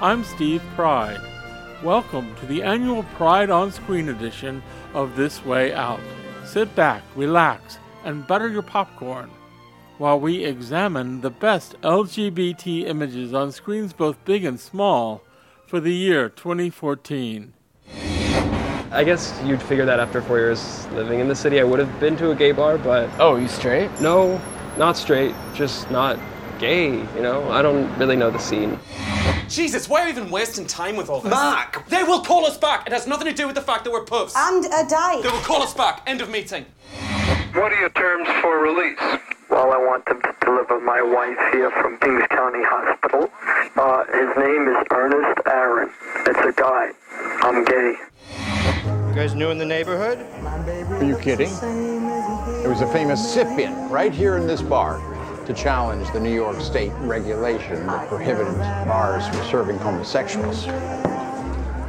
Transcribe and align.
I'm 0.00 0.24
Steve 0.24 0.62
Pride. 0.74 1.20
Welcome 1.82 2.34
to 2.36 2.46
the 2.46 2.62
annual 2.62 3.02
Pride 3.14 3.50
on 3.50 3.70
Screen 3.72 4.08
edition 4.08 4.62
of 4.94 5.16
This 5.16 5.44
Way 5.44 5.72
Out. 5.72 6.00
Sit 6.44 6.74
back, 6.74 7.02
relax, 7.14 7.78
and 8.04 8.26
butter 8.26 8.48
your 8.48 8.62
popcorn 8.62 9.30
while 9.98 10.20
we 10.20 10.44
examine 10.44 11.22
the 11.22 11.30
best 11.30 11.74
LGBT 11.80 12.86
images 12.86 13.32
on 13.32 13.50
screens 13.50 13.92
both 13.94 14.22
big 14.26 14.44
and 14.44 14.60
small 14.60 15.22
for 15.66 15.80
the 15.80 15.94
year 15.94 16.28
2014. 16.28 17.54
I 18.92 19.04
guess 19.04 19.38
you'd 19.44 19.62
figure 19.62 19.86
that 19.86 19.98
after 19.98 20.20
four 20.20 20.38
years 20.38 20.86
living 20.88 21.20
in 21.20 21.28
the 21.28 21.34
city. 21.34 21.60
I 21.60 21.64
would 21.64 21.78
have 21.80 21.98
been 21.98 22.16
to 22.18 22.30
a 22.30 22.34
gay 22.34 22.52
bar, 22.52 22.76
but 22.78 23.08
Oh, 23.18 23.36
you 23.36 23.48
straight? 23.48 23.90
no, 24.00 24.40
not 24.76 24.96
straight, 24.96 25.34
just 25.54 25.90
not 25.90 26.18
gay, 26.58 26.90
you 26.90 27.22
know? 27.22 27.50
I 27.50 27.62
don't 27.62 27.92
really 27.98 28.16
know 28.16 28.30
the 28.30 28.38
scene. 28.38 28.78
Jesus, 29.48 29.88
why 29.88 30.00
are 30.00 30.04
you 30.04 30.10
even 30.10 30.30
wasting 30.30 30.66
time 30.66 30.96
with 30.96 31.08
all 31.08 31.20
this? 31.20 31.30
Mark! 31.30 31.86
They 31.88 32.02
will 32.02 32.20
call 32.20 32.46
us 32.46 32.58
back. 32.58 32.86
It 32.86 32.92
has 32.92 33.06
nothing 33.06 33.26
to 33.28 33.32
do 33.32 33.46
with 33.46 33.54
the 33.54 33.62
fact 33.62 33.84
that 33.84 33.92
we're 33.92 34.04
puffs. 34.04 34.34
And 34.36 34.64
a 34.66 34.84
date. 34.88 35.22
They 35.22 35.30
will 35.30 35.44
call 35.44 35.62
us 35.62 35.72
back. 35.72 36.02
End 36.06 36.20
of 36.20 36.28
meeting. 36.30 36.66
What 37.52 37.72
are 37.72 37.80
your 37.80 37.90
terms 37.90 38.28
for 38.42 38.58
release? 38.58 38.98
Well, 39.48 39.72
I 39.72 39.78
want 39.78 40.04
them 40.06 40.20
to 40.22 40.34
deliver 40.40 40.80
my 40.80 41.00
wife 41.00 41.38
here 41.52 41.70
from 41.70 41.96
Kings 41.98 42.24
County 42.28 42.62
Hospital. 42.62 43.30
Uh, 43.76 44.04
his 44.06 44.36
name 44.36 44.68
is 44.68 44.84
Ernest 44.90 45.40
Aaron. 45.46 45.90
It's 46.26 46.38
a 46.38 46.52
guy. 46.60 46.90
I'm 47.42 47.64
gay. 47.64 47.94
You 49.08 49.14
guys 49.14 49.34
new 49.34 49.50
in 49.50 49.58
the 49.58 49.64
neighborhood? 49.64 50.18
Are 51.00 51.04
you 51.04 51.16
kidding? 51.18 51.54
There 51.60 52.68
was 52.68 52.80
a 52.80 52.92
famous 52.92 53.32
sip-in 53.32 53.88
right 53.88 54.12
here 54.12 54.36
in 54.36 54.46
this 54.46 54.60
bar 54.60 55.00
to 55.46 55.54
challenge 55.54 56.10
the 56.12 56.20
New 56.20 56.34
York 56.34 56.60
State 56.60 56.92
regulation 57.00 57.86
that 57.86 58.08
prohibited 58.08 58.58
bars 58.86 59.26
from 59.28 59.44
serving 59.46 59.78
homosexuals. 59.78 60.66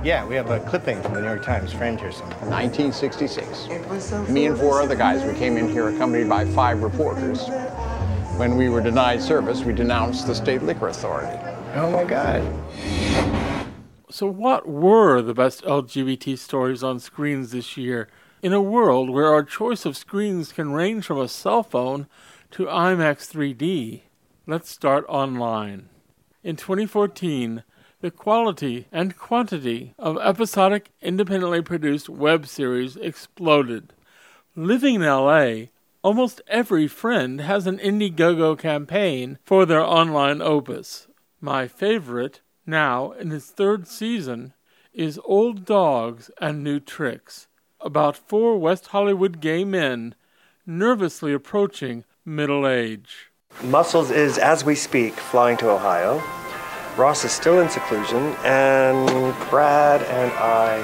Yeah, 0.04 0.26
we 0.26 0.36
have 0.36 0.52
a 0.52 0.60
clipping 0.62 1.02
from 1.02 1.16
the 1.16 1.22
New 1.22 1.28
York 1.28 1.44
Times 1.44 1.74
framed 1.74 2.00
here 2.00 2.12
somewhere. 2.12 2.38
1966. 2.50 4.30
Me 4.30 4.46
and 4.46 4.58
four 4.58 4.82
other 4.82 4.96
guys, 4.96 5.24
we 5.24 5.38
came 5.38 5.58
in 5.58 5.68
here 5.68 5.90
accompanied 5.90 6.30
by 6.30 6.46
five 6.46 6.84
reporters. 6.84 7.48
When 8.38 8.56
we 8.56 8.70
were 8.70 8.82
denied 8.82 9.22
service, 9.22 9.64
we 9.64 9.74
denounced 9.74 10.28
the 10.28 10.36
state 10.36 10.62
liquor 10.62 10.90
authority. 10.90 11.38
Oh 11.74 11.92
my 11.92 12.04
God. 12.04 12.44
So, 14.10 14.28
what 14.28 14.68
were 14.68 15.22
the 15.24 15.34
best 15.34 15.64
LGBT 15.64 16.38
stories 16.38 16.84
on 16.84 17.00
screens 17.00 17.52
this 17.52 17.76
year 17.76 18.08
in 18.42 18.54
a 18.54 18.62
world 18.62 19.10
where 19.10 19.34
our 19.34 19.44
choice 19.44 19.86
of 19.86 19.98
screens 19.98 20.52
can 20.52 20.72
range 20.72 21.06
from 21.06 21.20
a 21.20 21.28
cell 21.28 21.64
phone 21.64 22.08
to 22.52 22.66
IMAX 22.66 23.30
3D? 23.32 24.04
Let's 24.46 24.70
start 24.70 25.06
online. 25.10 25.90
In 26.44 26.56
2014, 26.56 27.64
the 28.00 28.12
quality 28.12 28.88
and 28.92 29.18
quantity 29.18 29.94
of 30.00 30.18
episodic, 30.18 30.92
independently 31.02 31.62
produced 31.62 32.08
web 32.08 32.48
series 32.48 32.96
exploded. 32.96 33.94
Living 34.56 34.96
in 34.96 35.02
LA, 35.02 35.68
almost 36.04 36.42
every 36.48 36.88
friend 36.88 37.42
has 37.42 37.68
an 37.68 37.80
Indiegogo 37.80 38.58
campaign 38.58 39.40
for 39.44 39.66
their 39.66 39.84
online 39.84 40.42
opus. 40.42 41.08
My 41.42 41.68
favorite, 41.68 42.42
now 42.66 43.12
in 43.12 43.32
its 43.32 43.50
third 43.50 43.88
season, 43.88 44.54
is 44.94 45.20
Old 45.26 45.66
Dogs 45.66 46.32
and 46.40 46.64
New 46.64 46.80
Tricks, 46.80 47.48
about 47.82 48.16
four 48.16 48.58
West 48.58 48.88
Hollywood 48.88 49.42
gay 49.42 49.64
men 49.64 50.16
nervously 50.66 51.34
approaching 51.34 52.04
middle 52.28 52.68
age. 52.68 53.32
Muscles 53.64 54.12
is, 54.12 54.38
as 54.38 54.66
we 54.66 54.76
speak, 54.76 55.14
flying 55.14 55.58
to 55.58 55.70
Ohio. 55.70 56.22
Ross 56.98 57.24
is 57.24 57.32
still 57.32 57.62
in 57.62 57.70
seclusion, 57.70 58.36
and 58.44 59.08
Brad 59.50 60.02
and 60.04 60.32
I 60.34 60.80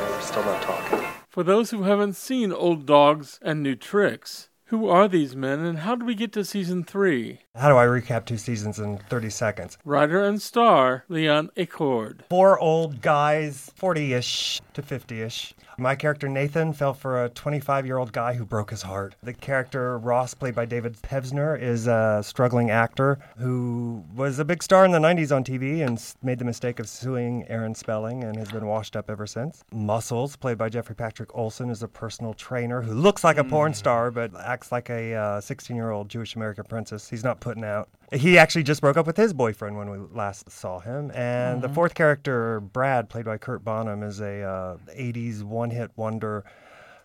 are 0.00 0.20
still 0.22 0.44
not 0.44 0.62
talking. 0.62 1.06
For 1.28 1.42
those 1.42 1.70
who 1.70 1.82
haven't 1.82 2.14
seen 2.14 2.52
Old 2.52 2.86
Dogs 2.86 3.38
and 3.42 3.62
New 3.62 3.76
Tricks, 3.76 4.48
who 4.68 4.88
are 4.88 5.06
these 5.06 5.36
men 5.36 5.60
and 5.60 5.80
how 5.80 5.94
do 5.94 6.06
we 6.06 6.14
get 6.14 6.32
to 6.32 6.44
season 6.44 6.82
three? 6.82 7.40
How 7.54 7.68
do 7.68 7.76
I 7.76 7.84
recap 7.84 8.24
two 8.24 8.38
seasons 8.38 8.78
in 8.78 8.98
30 9.10 9.30
seconds? 9.30 9.78
Writer 9.84 10.22
and 10.24 10.40
star 10.40 11.04
Leon 11.08 11.50
Acord. 11.56 12.20
Four 12.30 12.58
old 12.58 13.02
guys, 13.02 13.70
40 13.76 14.14
ish 14.14 14.60
to 14.72 14.82
50 14.82 15.20
ish. 15.20 15.54
My 15.76 15.96
character 15.96 16.28
Nathan 16.28 16.72
fell 16.72 16.94
for 16.94 17.24
a 17.24 17.28
25 17.28 17.86
year 17.86 17.98
old 17.98 18.12
guy 18.12 18.34
who 18.34 18.44
broke 18.44 18.70
his 18.70 18.82
heart. 18.82 19.16
The 19.22 19.32
character 19.32 19.98
Ross, 19.98 20.34
played 20.34 20.54
by 20.54 20.66
David 20.66 20.96
Pevsner, 21.02 21.60
is 21.60 21.86
a 21.86 22.20
struggling 22.22 22.70
actor 22.70 23.18
who 23.38 24.04
was 24.14 24.38
a 24.38 24.44
big 24.44 24.62
star 24.62 24.84
in 24.84 24.92
the 24.92 24.98
90s 24.98 25.34
on 25.34 25.42
TV 25.44 25.84
and 25.84 26.00
made 26.22 26.38
the 26.38 26.44
mistake 26.44 26.78
of 26.78 26.88
suing 26.88 27.44
Aaron 27.48 27.74
Spelling 27.74 28.22
and 28.22 28.36
has 28.36 28.50
been 28.50 28.66
washed 28.66 28.96
up 28.96 29.10
ever 29.10 29.26
since. 29.26 29.64
Muscles, 29.72 30.36
played 30.36 30.58
by 30.58 30.68
Jeffrey 30.68 30.94
Patrick 30.94 31.34
Olson, 31.34 31.70
is 31.70 31.82
a 31.82 31.88
personal 31.88 32.34
trainer 32.34 32.80
who 32.80 32.94
looks 32.94 33.24
like 33.24 33.38
a 33.38 33.44
porn 33.44 33.72
mm. 33.72 33.76
star 33.76 34.10
but 34.10 34.30
acts 34.40 34.70
like 34.70 34.90
a 34.90 35.14
uh, 35.14 35.40
16 35.40 35.76
year 35.76 35.90
old 35.90 36.08
Jewish 36.08 36.36
American 36.36 36.64
princess. 36.64 37.08
He's 37.08 37.24
not 37.24 37.40
putting 37.40 37.64
out. 37.64 37.88
He 38.12 38.38
actually 38.38 38.62
just 38.62 38.80
broke 38.80 38.96
up 38.96 39.06
with 39.06 39.16
his 39.16 39.32
boyfriend 39.32 39.76
when 39.76 39.90
we 39.90 39.98
last 40.12 40.50
saw 40.50 40.78
him. 40.78 41.10
And 41.14 41.62
the 41.62 41.68
fourth 41.68 41.94
character, 41.94 42.60
Brad, 42.60 43.08
played 43.08 43.24
by 43.24 43.38
Kurt 43.38 43.64
Bonham, 43.64 44.02
is 44.02 44.20
a 44.20 44.42
uh, 44.42 44.76
80s 44.96 45.42
one 45.42 45.70
hit 45.70 45.90
wonder 45.96 46.44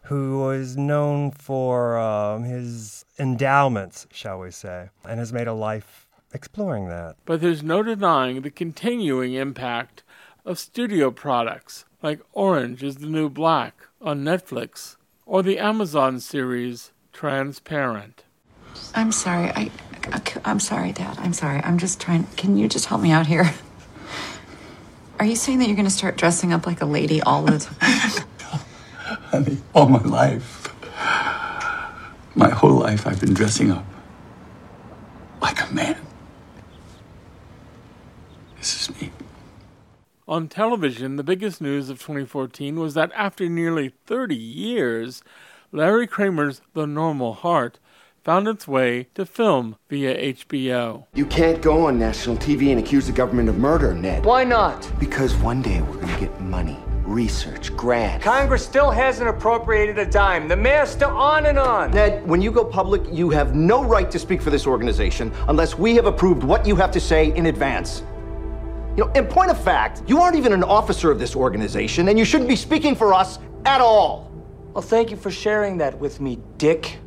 who 0.04 0.50
is 0.52 0.78
known 0.78 1.32
for 1.32 1.98
um, 1.98 2.44
his 2.44 3.06
endowments, 3.18 4.08
shall 4.12 4.40
we 4.40 4.52
say, 4.52 4.90
and 5.08 5.20
has 5.20 5.34
made 5.34 5.48
a 5.48 5.54
life 5.54 6.08
exploring 6.34 6.88
that. 6.90 7.16
But 7.26 7.42
there's 7.42 7.64
no 7.64 7.84
denying 7.84 8.42
the 8.42 8.52
continuing 8.52 9.34
impact 9.34 10.04
of 10.46 10.60
studio 10.60 11.12
products 11.12 11.86
like 12.02 12.22
Orange 12.34 12.84
is 12.84 12.98
the 12.98 13.08
New 13.08 13.30
Black 13.30 13.88
on 14.02 14.24
Netflix 14.24 14.96
or 15.26 15.44
the 15.44 15.60
Amazon 15.60 16.20
series 16.20 16.92
Transparent. 17.12 18.24
I'm 18.96 19.12
sorry. 19.12 19.50
I, 19.50 19.62
I, 19.62 19.72
I'm 20.46 20.60
sorry, 20.60 20.92
Dad. 20.92 21.18
I'm 21.20 21.34
sorry. 21.34 21.60
I'm 21.60 21.78
just 21.78 22.00
trying. 22.00 22.26
Can 22.38 22.58
you 22.58 22.68
just 22.68 22.86
help 22.86 23.02
me 23.02 23.12
out 23.12 23.28
here? 23.28 23.54
Are 25.20 25.26
you 25.26 25.36
saying 25.36 25.60
that 25.60 25.68
you're 25.68 25.76
going 25.76 25.88
to 25.88 25.92
start 25.92 26.16
dressing 26.18 26.54
up 26.54 26.66
like 26.66 26.82
a 26.82 26.86
lady 26.86 27.22
all 27.22 27.44
the 27.44 27.60
time? 27.60 28.26
Honey, 29.32 29.58
all 29.76 29.90
my 29.90 30.02
life, 30.04 30.74
my 32.36 32.50
whole 32.50 32.80
life, 32.80 33.06
I've 33.06 33.20
been 33.20 33.34
dressing 33.34 33.70
up 33.70 33.86
like 35.42 35.62
a 35.70 35.74
man. 35.74 35.98
This 38.58 38.90
is 38.90 39.02
me. 39.02 39.12
On 40.28 40.48
television, 40.48 41.16
the 41.16 41.24
biggest 41.24 41.60
news 41.60 41.90
of 41.90 42.00
2014 42.00 42.80
was 42.80 42.94
that 42.94 43.12
after 43.14 43.50
nearly 43.50 43.90
30 44.06 44.36
years, 44.36 45.22
Larry 45.72 46.08
Kramer's 46.08 46.62
The 46.74 46.88
Normal 46.88 47.34
Heart 47.34 47.80
found 48.30 48.48
its 48.48 48.68
way 48.68 49.08
to 49.16 49.26
film 49.26 49.76
via 49.90 50.36
HBO. 50.36 51.04
You 51.16 51.26
can't 51.26 51.64
go 51.64 51.88
on 51.88 51.98
national 51.98 52.38
TV 52.38 52.70
and 52.70 52.80
accuse 52.80 53.08
the 53.08 53.12
government 53.12 53.50
of 53.50 53.58
murder, 53.58 53.92
Ned. 53.96 54.24
Why 54.24 54.44
not? 54.44 54.88
Because 55.00 55.34
one 55.38 55.64
day 55.64 55.82
we're 55.82 55.98
gonna 55.98 56.20
get 56.20 56.40
money, 56.40 56.78
research, 57.06 57.76
grants. 57.76 58.24
Congress 58.24 58.64
still 58.64 58.92
hasn't 58.92 59.28
appropriated 59.28 59.98
a 59.98 60.06
dime. 60.06 60.48
The 60.48 60.56
mayor's 60.56 60.90
still 60.90 61.10
on 61.10 61.48
and 61.48 61.58
on. 61.58 61.90
Ned, 61.90 62.24
when 62.28 62.40
you 62.40 62.52
go 62.52 62.64
public, 62.64 63.02
you 63.12 63.32
have 63.32 63.56
no 63.56 63.84
right 63.84 64.12
to 64.12 64.20
speak 64.20 64.44
for 64.44 64.52
this 64.52 64.68
organization 64.68 65.34
unless 65.48 65.80
we 65.80 65.96
have 65.96 66.06
approved 66.06 66.44
what 66.44 66.68
you 66.68 66.76
have 66.76 66.92
to 66.92 67.00
say 67.00 67.34
in 67.36 67.48
advance. 67.48 68.04
You 68.96 69.06
know, 69.06 69.12
in 69.14 69.26
point 69.26 69.50
of 69.50 69.60
fact, 69.60 70.04
you 70.06 70.20
aren't 70.20 70.36
even 70.36 70.54
an 70.54 70.64
officer 70.64 71.10
of 71.10 71.18
this 71.18 71.36
organization, 71.36 72.10
and 72.10 72.20
you 72.20 72.26
shouldn't 72.26 72.48
be 72.48 72.56
speaking 72.56 72.96
for 72.96 73.12
us 73.12 73.40
at 73.66 73.82
all. 73.82 74.32
Well, 74.74 74.84
thank 74.84 75.10
you 75.10 75.18
for 75.18 75.32
sharing 75.32 75.80
that 75.80 75.98
with 75.98 76.22
me, 76.22 76.38
Dick. 76.60 77.00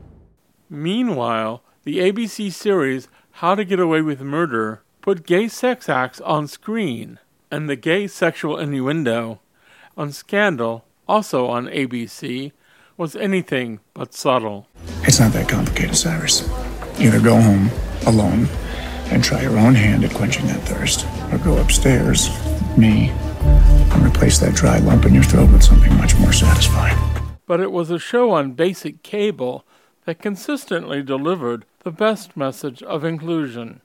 Meanwhile, 0.74 1.62
the 1.84 1.98
ABC 1.98 2.50
series 2.50 3.06
How 3.32 3.54
to 3.54 3.62
Get 3.62 3.78
Away 3.78 4.00
with 4.00 4.22
Murder 4.22 4.80
put 5.02 5.26
gay 5.26 5.46
sex 5.46 5.86
acts 5.86 6.18
on 6.22 6.48
screen, 6.48 7.18
and 7.50 7.68
the 7.68 7.76
gay 7.76 8.06
sexual 8.06 8.58
innuendo 8.58 9.40
on 9.98 10.12
Scandal, 10.12 10.86
also 11.06 11.46
on 11.46 11.66
ABC, 11.66 12.52
was 12.96 13.14
anything 13.14 13.80
but 13.92 14.14
subtle. 14.14 14.66
It's 15.02 15.20
not 15.20 15.34
that 15.34 15.46
complicated, 15.46 15.94
Cyrus. 15.94 16.48
Either 16.98 17.20
go 17.20 17.38
home 17.38 17.70
alone 18.06 18.48
and 19.10 19.22
try 19.22 19.42
your 19.42 19.58
own 19.58 19.74
hand 19.74 20.04
at 20.04 20.14
quenching 20.14 20.46
that 20.46 20.62
thirst, 20.62 21.06
or 21.30 21.36
go 21.44 21.58
upstairs, 21.58 22.30
me, 22.78 23.10
and 23.10 24.06
replace 24.06 24.38
that 24.38 24.54
dry 24.54 24.78
lump 24.78 25.04
in 25.04 25.12
your 25.12 25.22
throat 25.22 25.52
with 25.52 25.62
something 25.62 25.94
much 25.98 26.16
more 26.16 26.32
satisfying. 26.32 26.96
But 27.44 27.60
it 27.60 27.72
was 27.72 27.90
a 27.90 27.98
show 27.98 28.30
on 28.30 28.52
basic 28.52 29.02
cable 29.02 29.66
that 30.04 30.20
consistently 30.20 31.02
delivered 31.02 31.64
the 31.84 31.90
best 31.90 32.36
message 32.36 32.82
of 32.82 33.04
inclusion. 33.04 33.80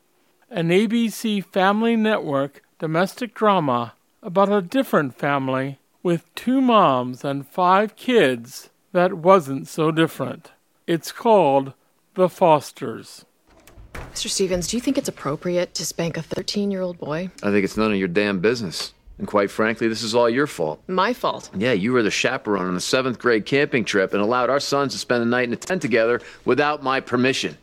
An 0.49 0.69
ABC 0.69 1.43
Family 1.43 1.95
Network 1.95 2.61
domestic 2.79 3.33
drama 3.33 3.93
about 4.21 4.51
a 4.51 4.61
different 4.61 5.17
family 5.17 5.79
with 6.03 6.33
two 6.35 6.61
moms 6.61 7.23
and 7.23 7.47
five 7.47 7.95
kids 7.95 8.69
that 8.91 9.13
wasn't 9.13 9.67
so 9.67 9.91
different. 9.91 10.51
It's 10.85 11.11
called 11.11 11.73
The 12.13 12.29
Fosters. 12.29 13.25
Mr. 14.13 14.29
Stevens, 14.29 14.67
do 14.67 14.77
you 14.77 14.81
think 14.81 14.97
it's 14.97 15.09
appropriate 15.09 15.73
to 15.75 15.85
spank 15.85 16.17
a 16.17 16.21
13 16.21 16.71
year 16.71 16.81
old 16.81 16.97
boy? 16.97 17.29
I 17.43 17.51
think 17.51 17.63
it's 17.63 17.77
none 17.77 17.91
of 17.91 17.97
your 17.97 18.07
damn 18.07 18.39
business. 18.39 18.93
And 19.17 19.27
quite 19.27 19.49
frankly, 19.49 19.87
this 19.87 20.03
is 20.03 20.13
all 20.13 20.29
your 20.29 20.45
fault. 20.47 20.81
My 20.87 21.11
fault. 21.13 21.49
Yeah, 21.57 21.71
you 21.73 21.91
were 21.91 22.03
the 22.03 22.11
chaperone 22.11 22.67
on 22.67 22.75
a 22.75 22.79
seventh 22.79 23.17
grade 23.17 23.45
camping 23.45 23.83
trip 23.83 24.13
and 24.13 24.21
allowed 24.21 24.49
our 24.49 24.59
sons 24.59 24.93
to 24.93 24.99
spend 24.99 25.21
the 25.21 25.25
night 25.25 25.47
in 25.47 25.53
a 25.53 25.57
tent 25.57 25.81
together 25.81 26.21
without 26.45 26.83
my 26.83 26.99
permission. 26.99 27.57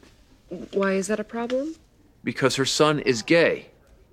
Why 0.73 0.95
is 0.95 1.07
that 1.07 1.21
a 1.21 1.25
problem? 1.25 1.77
Because 2.25 2.57
her 2.57 2.65
son 2.65 2.99
is 3.01 3.23
gay, 3.23 3.67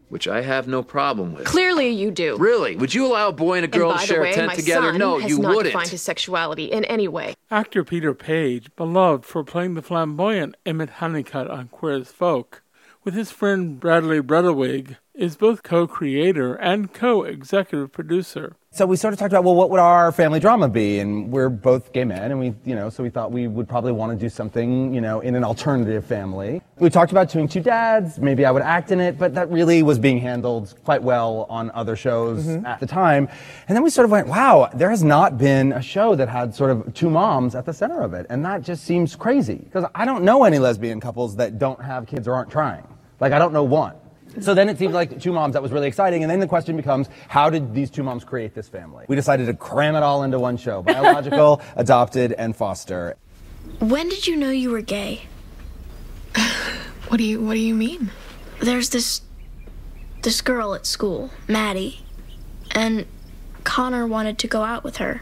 which 0.10 0.28
I 0.28 0.42
have 0.42 0.68
no 0.68 0.84
problem 0.84 1.34
with. 1.34 1.46
Clearly, 1.46 1.90
you 1.90 2.12
do. 2.12 2.38
Really? 2.38 2.76
Would 2.76 2.94
you 2.94 3.08
allow 3.08 3.30
a 3.30 3.34
boy 3.34 3.56
and 3.58 3.66
a 3.66 3.68
girl 3.68 3.90
and 3.90 3.98
by 3.98 4.02
to 4.02 4.08
share 4.08 4.18
the 4.18 4.24
way, 4.24 4.32
a 4.32 4.36
tent 4.36 4.48
my 4.48 4.56
together? 4.56 4.92
Son 4.92 5.00
No, 5.00 5.18
has 5.20 5.30
you 5.32 5.40
not 5.40 5.50
wouldn't. 5.56 5.74
defined 5.74 5.90
his 5.90 6.02
sexuality 6.04 6.66
in 6.66 6.86
any 6.86 7.08
way. 7.08 7.34
Actor 7.50 7.84
Peter 7.86 8.14
Paige, 8.14 8.70
beloved 8.76 9.26
for 9.26 9.44
playing 9.44 9.74
the 9.74 9.82
flamboyant 9.82 10.56
Emmett 10.66 10.90
Honeycutt 10.92 11.50
on 11.50 11.70
Queer 11.70 11.96
as 12.02 12.12
Folk, 12.12 12.62
with 13.04 13.14
his 13.14 13.32
friend 13.32 13.80
Bradley 13.80 14.22
Bredeweg, 14.22 14.98
is 15.14 15.36
both 15.36 15.62
co-creator 15.62 16.56
and 16.56 16.94
co-executive 16.94 17.92
producer. 17.92 18.56
So 18.74 18.86
we 18.86 18.96
sort 18.96 19.14
of 19.14 19.20
talked 19.20 19.34
about, 19.34 19.44
well, 19.44 19.56
what 19.56 19.70
would 19.70 19.82
our 19.82 20.14
family 20.14 20.40
drama 20.40 20.70
be? 20.70 21.00
And 21.00 21.30
we're 21.30 21.50
both 21.50 21.92
gay 21.92 22.06
men, 22.06 22.32
and 22.32 22.40
we, 22.40 22.54
you 22.64 22.74
know, 22.74 22.90
so 22.90 23.04
we 23.04 23.10
thought 23.10 23.30
we 23.32 23.46
would 23.48 23.68
probably 23.68 23.92
want 23.92 24.18
to 24.18 24.18
do 24.18 24.30
something, 24.30 24.94
you 24.94 25.02
know, 25.02 25.20
in 25.20 25.36
an 25.36 25.44
alternative 25.44 26.06
family. 26.06 26.62
We 26.80 26.90
talked 26.90 27.12
about 27.12 27.30
doing 27.30 27.50
two 27.50 27.60
dads. 27.60 28.18
Maybe 28.20 28.46
I 28.46 28.52
would 28.52 28.62
act 28.64 28.92
in 28.94 29.02
it, 29.02 29.20
but 29.20 29.36
that 29.36 29.52
really 29.52 29.84
was 29.84 30.00
being 30.00 30.18
handled 30.20 30.74
quite 30.86 31.04
well 31.04 31.46
on 31.50 31.70
other 31.72 31.98
shows 31.98 32.48
Mhm. 32.48 32.66
at 32.66 32.80
the 32.80 32.88
time. 32.88 33.28
And 33.68 33.76
then 33.76 33.84
we 33.84 33.90
sort 33.90 34.06
of 34.06 34.12
went, 34.12 34.28
wow, 34.28 34.70
there 34.74 34.90
has 34.90 35.04
not 35.04 35.38
been 35.38 35.74
a 35.74 35.82
show 35.82 36.16
that 36.16 36.30
had 36.30 36.56
sort 36.56 36.72
of 36.72 36.94
two 36.94 37.10
moms 37.10 37.54
at 37.54 37.66
the 37.66 37.74
center 37.74 38.02
of 38.02 38.14
it, 38.14 38.26
and 38.30 38.46
that 38.46 38.62
just 38.62 38.86
seems 38.86 39.16
crazy 39.18 39.56
because 39.66 39.84
I 39.94 40.06
don't 40.06 40.24
know 40.24 40.46
any 40.46 40.58
lesbian 40.60 41.02
couples 41.02 41.36
that 41.36 41.60
don't 41.60 41.82
have 41.84 42.08
kids 42.08 42.26
or 42.28 42.34
aren't 42.34 42.50
trying. 42.50 42.84
Like 43.22 43.32
I 43.32 43.40
don't 43.40 43.54
know 43.54 43.64
one. 43.64 43.96
So 44.40 44.54
then 44.54 44.68
it 44.70 44.78
seemed 44.78 44.94
like 44.94 45.20
two 45.20 45.32
moms, 45.32 45.54
that 45.54 45.62
was 45.62 45.72
really 45.72 45.88
exciting. 45.88 46.24
And 46.24 46.32
then 46.32 46.40
the 46.40 46.48
question 46.48 46.78
becomes, 46.78 47.10
how 47.28 47.50
did 47.50 47.74
these 47.74 47.90
two 47.90 48.02
moms 48.02 48.24
create 48.24 48.54
this 48.56 48.70
family? 48.70 49.06
We 49.10 49.16
decided 49.16 49.46
to 49.48 49.54
cram 49.54 49.96
it 49.96 50.04
all 50.04 50.24
into 50.24 50.40
one 50.40 50.56
show 50.56 50.82
biological, 50.82 51.62
adopted, 51.76 52.32
and 52.34 52.56
foster. 52.56 53.18
When 53.80 54.10
did 54.10 54.28
you 54.28 54.36
know 54.36 54.50
you 54.50 54.72
were 54.72 54.82
gay? 54.82 55.24
What 57.08 57.18
do 57.18 57.26
you 57.26 57.42
What 57.42 57.56
do 57.56 57.60
you 57.60 57.76
mean? 57.76 58.10
There's 58.62 58.90
this 58.92 59.22
this 60.22 60.42
girl 60.42 60.74
at 60.74 60.86
school, 60.86 61.30
Maddie, 61.46 62.00
and 62.74 63.06
Connor 63.66 64.08
wanted 64.08 64.38
to 64.38 64.48
go 64.48 64.64
out 64.64 64.86
with 64.86 64.98
her, 64.98 65.22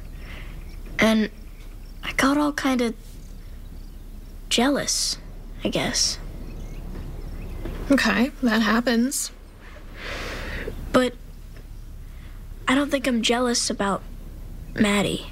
and 1.00 1.31
I 2.04 2.12
got 2.13 2.38
all 2.38 2.54
kind 2.54 2.81
of 2.81 2.94
jealous, 4.50 5.18
I 5.63 5.69
guess. 5.69 6.19
Okay, 7.92 8.32
that 8.44 8.62
happens. 8.62 9.32
But 10.92 11.14
I 12.68 12.76
don't 12.76 12.92
think 12.92 13.08
I'm 13.08 13.22
jealous 13.22 13.70
about 13.70 14.04
Maddie. 14.76 15.28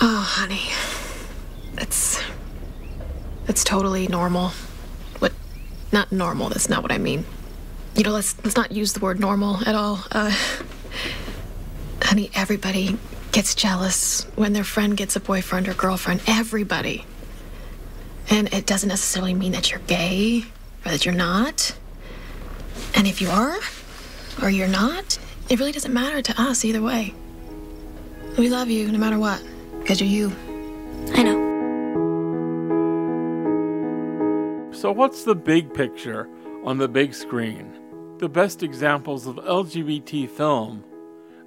Oh, 0.00 0.24
honey, 0.26 0.70
that's 1.74 2.22
that's 3.46 3.64
totally 3.64 4.06
normal. 4.06 4.52
What? 5.18 5.32
Not 5.92 6.12
normal. 6.12 6.48
That's 6.48 6.68
not 6.68 6.82
what 6.82 6.92
I 6.92 6.98
mean. 6.98 7.26
You 7.96 8.04
know, 8.04 8.12
let's 8.12 8.36
let's 8.44 8.56
not 8.56 8.70
use 8.70 8.92
the 8.92 9.00
word 9.00 9.18
normal 9.18 9.56
at 9.66 9.74
all. 9.74 10.04
Uh, 10.12 10.34
honey, 12.02 12.30
everybody 12.34 12.96
gets 13.32 13.54
jealous 13.54 14.22
when 14.36 14.52
their 14.52 14.64
friend 14.64 14.96
gets 14.96 15.16
a 15.16 15.20
boyfriend 15.20 15.68
or 15.68 15.74
girlfriend. 15.74 16.22
Everybody. 16.26 17.04
And 18.30 18.52
it 18.54 18.64
doesn't 18.64 18.88
necessarily 18.88 19.34
mean 19.34 19.52
that 19.52 19.70
you're 19.70 19.80
gay 19.80 20.44
or 20.84 20.92
that 20.92 21.04
you're 21.04 21.14
not. 21.14 21.76
And 22.94 23.06
if 23.06 23.20
you 23.20 23.28
are 23.28 23.58
or 24.40 24.50
you're 24.50 24.68
not, 24.68 25.18
it 25.48 25.58
really 25.58 25.72
doesn't 25.72 25.92
matter 25.92 26.22
to 26.22 26.40
us 26.40 26.64
either 26.64 26.80
way. 26.80 27.12
We 28.38 28.48
love 28.48 28.70
you 28.70 28.90
no 28.92 28.98
matter 28.98 29.18
what, 29.18 29.42
because 29.80 30.00
you're 30.00 30.08
you. 30.08 30.32
I 31.12 31.24
know. 31.24 31.50
So, 34.72 34.92
what's 34.92 35.24
the 35.24 35.34
big 35.34 35.74
picture 35.74 36.28
on 36.64 36.78
the 36.78 36.88
big 36.88 37.12
screen? 37.12 37.76
The 38.18 38.28
best 38.28 38.62
examples 38.62 39.26
of 39.26 39.36
LGBT 39.36 40.30
film 40.30 40.84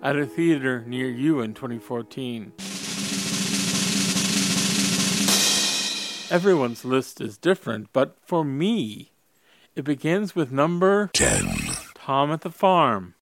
at 0.02 0.18
a 0.18 0.26
theater 0.26 0.84
near 0.86 1.10
you 1.10 1.40
in 1.40 1.54
2014. 1.54 2.52
Everyone's 6.34 6.84
list 6.84 7.22
is 7.22 7.38
different, 7.38 7.94
but 7.94 8.18
for 8.26 8.44
me, 8.44 9.12
it 9.76 9.84
begins 9.84 10.36
with 10.36 10.52
number 10.52 11.12
10 11.14 11.46
Tom 11.94 12.32
at 12.32 12.42
the 12.42 12.50
Farm. 12.50 13.14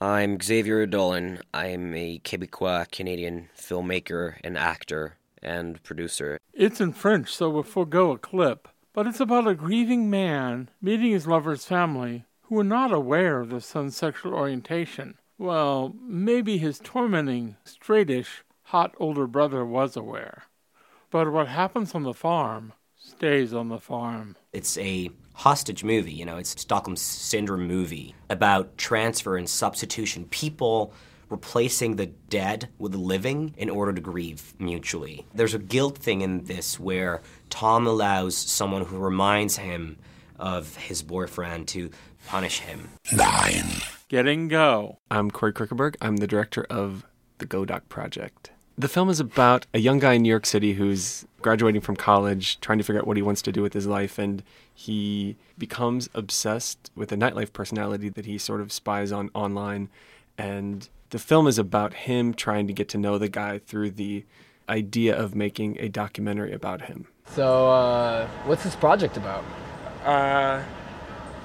I'm 0.00 0.40
Xavier 0.40 0.86
Dolan. 0.86 1.40
I'm 1.52 1.92
a 1.92 2.18
Quebecois 2.20 2.90
Canadian 2.90 3.50
filmmaker 3.54 4.36
and 4.42 4.56
actor 4.56 5.18
and 5.42 5.82
producer. 5.82 6.38
It's 6.54 6.80
in 6.80 6.94
French, 6.94 7.28
so 7.34 7.50
we'll 7.50 7.62
forego 7.62 8.12
a 8.12 8.18
clip, 8.18 8.68
but 8.94 9.06
it's 9.06 9.20
about 9.20 9.46
a 9.46 9.54
grieving 9.54 10.08
man 10.08 10.70
meeting 10.80 11.10
his 11.10 11.26
lover's 11.26 11.66
family 11.66 12.24
who 12.44 12.58
are 12.58 12.64
not 12.64 12.90
aware 12.90 13.42
of 13.42 13.50
their 13.50 13.60
son's 13.60 13.98
sexual 13.98 14.32
orientation. 14.32 15.18
Well, 15.36 15.94
maybe 16.00 16.56
his 16.56 16.80
tormenting, 16.82 17.56
straightish, 17.66 18.40
hot 18.62 18.94
older 18.96 19.26
brother 19.26 19.62
was 19.62 19.94
aware. 19.94 20.44
But 21.10 21.32
what 21.32 21.48
happens 21.48 21.94
on 21.94 22.02
the 22.02 22.14
farm 22.14 22.72
stays 22.96 23.54
on 23.54 23.68
the 23.68 23.78
farm. 23.78 24.36
It's 24.52 24.76
a 24.78 25.10
hostage 25.34 25.84
movie, 25.84 26.12
you 26.12 26.24
know, 26.24 26.38
it's 26.38 26.54
a 26.54 26.58
Stockholm 26.58 26.96
Syndrome 26.96 27.66
movie 27.66 28.14
about 28.30 28.76
transfer 28.78 29.36
and 29.36 29.48
substitution. 29.48 30.24
People 30.26 30.92
replacing 31.28 31.96
the 31.96 32.06
dead 32.06 32.68
with 32.78 32.92
the 32.92 32.98
living 32.98 33.54
in 33.56 33.68
order 33.68 33.92
to 33.92 34.00
grieve 34.00 34.54
mutually. 34.58 35.26
There's 35.34 35.54
a 35.54 35.58
guilt 35.58 35.98
thing 35.98 36.20
in 36.20 36.44
this 36.44 36.78
where 36.78 37.20
Tom 37.50 37.86
allows 37.86 38.36
someone 38.36 38.84
who 38.84 38.96
reminds 38.96 39.56
him 39.56 39.96
of 40.38 40.76
his 40.76 41.02
boyfriend 41.02 41.68
to 41.68 41.90
punish 42.28 42.60
him. 42.60 42.90
Nine. 43.12 43.64
Getting 44.08 44.48
Go. 44.48 44.98
I'm 45.10 45.30
Cory 45.30 45.52
Krueckeberg. 45.52 45.96
I'm 46.00 46.18
the 46.18 46.26
director 46.28 46.64
of 46.70 47.04
the 47.38 47.46
GoDoc 47.46 47.88
Project. 47.88 48.52
The 48.78 48.88
film 48.88 49.08
is 49.08 49.20
about 49.20 49.66
a 49.72 49.78
young 49.78 49.98
guy 49.98 50.14
in 50.14 50.22
New 50.22 50.28
York 50.28 50.44
City 50.44 50.74
who's 50.74 51.24
graduating 51.40 51.80
from 51.80 51.96
college, 51.96 52.60
trying 52.60 52.76
to 52.76 52.84
figure 52.84 53.00
out 53.00 53.06
what 53.06 53.16
he 53.16 53.22
wants 53.22 53.40
to 53.42 53.52
do 53.52 53.62
with 53.62 53.72
his 53.72 53.86
life, 53.86 54.18
and 54.18 54.42
he 54.74 55.36
becomes 55.56 56.10
obsessed 56.12 56.90
with 56.94 57.10
a 57.10 57.16
nightlife 57.16 57.54
personality 57.54 58.10
that 58.10 58.26
he 58.26 58.36
sort 58.36 58.60
of 58.60 58.70
spies 58.70 59.12
on 59.12 59.30
online. 59.32 59.88
And 60.36 60.86
the 61.08 61.18
film 61.18 61.46
is 61.46 61.58
about 61.58 61.94
him 61.94 62.34
trying 62.34 62.66
to 62.66 62.74
get 62.74 62.90
to 62.90 62.98
know 62.98 63.16
the 63.16 63.30
guy 63.30 63.58
through 63.58 63.92
the 63.92 64.24
idea 64.68 65.16
of 65.16 65.34
making 65.34 65.78
a 65.80 65.88
documentary 65.88 66.52
about 66.52 66.82
him. 66.82 67.06
So, 67.30 67.70
uh, 67.70 68.28
what's 68.44 68.64
this 68.64 68.76
project 68.76 69.16
about? 69.16 69.44
Uh, 70.04 70.62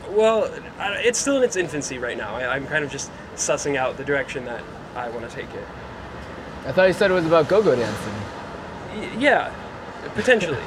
Well, 0.09 0.51
it's 0.79 1.17
still 1.17 1.37
in 1.37 1.43
its 1.43 1.55
infancy 1.55 1.97
right 1.97 2.17
now. 2.17 2.35
I, 2.35 2.55
I'm 2.55 2.67
kind 2.67 2.83
of 2.83 2.91
just 2.91 3.09
sussing 3.35 3.77
out 3.77 3.95
the 3.95 4.03
direction 4.03 4.43
that 4.45 4.61
I 4.95 5.07
want 5.09 5.29
to 5.29 5.33
take 5.33 5.49
it. 5.53 5.65
I 6.65 6.71
thought 6.71 6.87
you 6.87 6.93
said 6.93 7.11
it 7.11 7.13
was 7.13 7.25
about 7.25 7.47
go-go 7.47 7.75
dancing. 7.75 8.13
Y- 8.95 9.11
yeah, 9.19 9.53
potentially. 10.15 10.59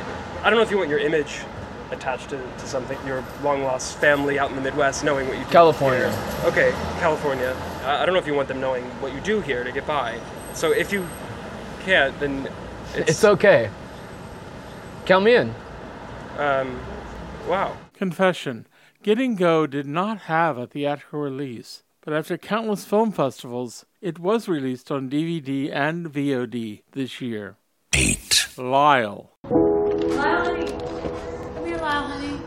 I 0.42 0.50
don't 0.50 0.58
know 0.58 0.62
if 0.62 0.70
you 0.70 0.78
want 0.78 0.90
your 0.90 0.98
image 0.98 1.40
attached 1.90 2.30
to, 2.30 2.36
to 2.36 2.66
something, 2.66 2.98
your 3.06 3.24
long 3.42 3.62
lost 3.62 3.98
family 3.98 4.38
out 4.38 4.50
in 4.50 4.56
the 4.56 4.62
Midwest 4.62 5.04
knowing 5.04 5.28
what 5.28 5.38
you 5.38 5.44
do. 5.44 5.50
California. 5.50 6.10
here. 6.10 6.48
Okay, 6.50 6.70
California. 6.98 7.56
I, 7.84 8.02
I 8.02 8.06
don't 8.06 8.14
know 8.14 8.20
if 8.20 8.26
you 8.26 8.34
want 8.34 8.48
them 8.48 8.60
knowing 8.60 8.84
what 9.00 9.14
you 9.14 9.20
do 9.20 9.40
here 9.40 9.64
to 9.64 9.72
get 9.72 9.86
by. 9.86 10.18
So 10.54 10.72
if 10.72 10.92
you 10.92 11.06
can't, 11.84 12.18
then 12.20 12.48
it's, 12.94 13.10
It's 13.10 13.24
okay. 13.24 13.70
Count 15.06 15.24
me 15.24 15.36
in. 15.36 15.54
Um, 16.38 16.80
wow. 17.48 17.76
Confession 17.94 18.66
Getting 19.02 19.34
Go 19.36 19.66
did 19.66 19.86
not 19.86 20.22
have 20.22 20.56
a 20.56 20.66
theatrical 20.66 21.20
release, 21.20 21.82
but 22.04 22.12
after 22.12 22.36
countless 22.36 22.84
film 22.84 23.10
festivals, 23.10 23.86
it 24.02 24.18
was 24.18 24.46
released 24.46 24.90
on 24.90 25.08
DVD 25.08 25.72
and 25.74 26.12
VOD 26.12 26.82
this 26.92 27.22
year. 27.22 27.56
8. 27.94 28.48
Lyle. 28.58 29.30
Lyle, 29.44 30.44
honey. 30.44 30.66
Come 31.54 31.66
here, 31.66 31.78
Lyle, 31.78 32.02
honey. 32.02 32.40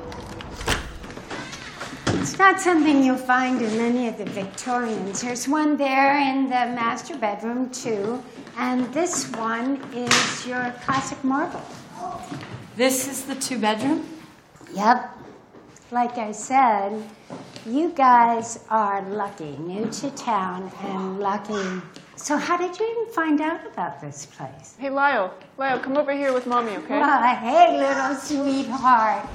It's 2.22 2.38
not 2.38 2.62
something 2.62 3.04
you'll 3.04 3.18
find 3.18 3.60
in 3.60 3.80
any 3.80 4.08
of 4.08 4.20
the 4.20 4.26
Victorians. 4.26 5.22
There's 5.22 5.48
one 5.48 5.76
there 5.76 6.20
in 6.20 6.44
the 6.44 6.50
master 6.50 7.18
bedroom, 7.18 7.72
too. 7.72 8.24
And 8.58 8.94
this 8.94 9.32
one 9.32 9.82
is 9.94 10.46
your 10.46 10.72
classic 10.84 11.24
marble. 11.24 11.66
This 12.76 13.08
is 13.08 13.24
the 13.24 13.34
two 13.34 13.58
bedroom? 13.58 14.06
Yep. 14.76 15.17
Like 15.89 16.17
I 16.17 16.34
said, 16.34 17.01
you 17.65 17.91
guys 17.91 18.60
are 18.70 19.08
lucky, 19.10 19.56
new 19.58 19.86
to 19.86 20.10
town, 20.12 20.70
and 20.84 21.22
lucky 21.22 21.82
So, 22.17 22.36
how 22.36 22.58
did 22.58 22.77
you 22.77 22.86
even 22.86 23.13
find 23.13 23.39
out 23.39 23.65
about 23.65 24.01
this 24.01 24.25
place? 24.25 24.75
Hey, 24.77 24.89
Lyle. 24.89 25.34
Lyle, 25.58 25.79
come 25.79 25.96
over 25.96 26.12
here 26.12 26.34
with 26.34 26.46
mommy, 26.46 26.72
okay? 26.72 27.00
Why, 27.00 27.36
hey, 27.36 27.77
little 27.77 28.15
sweetheart. 28.15 29.25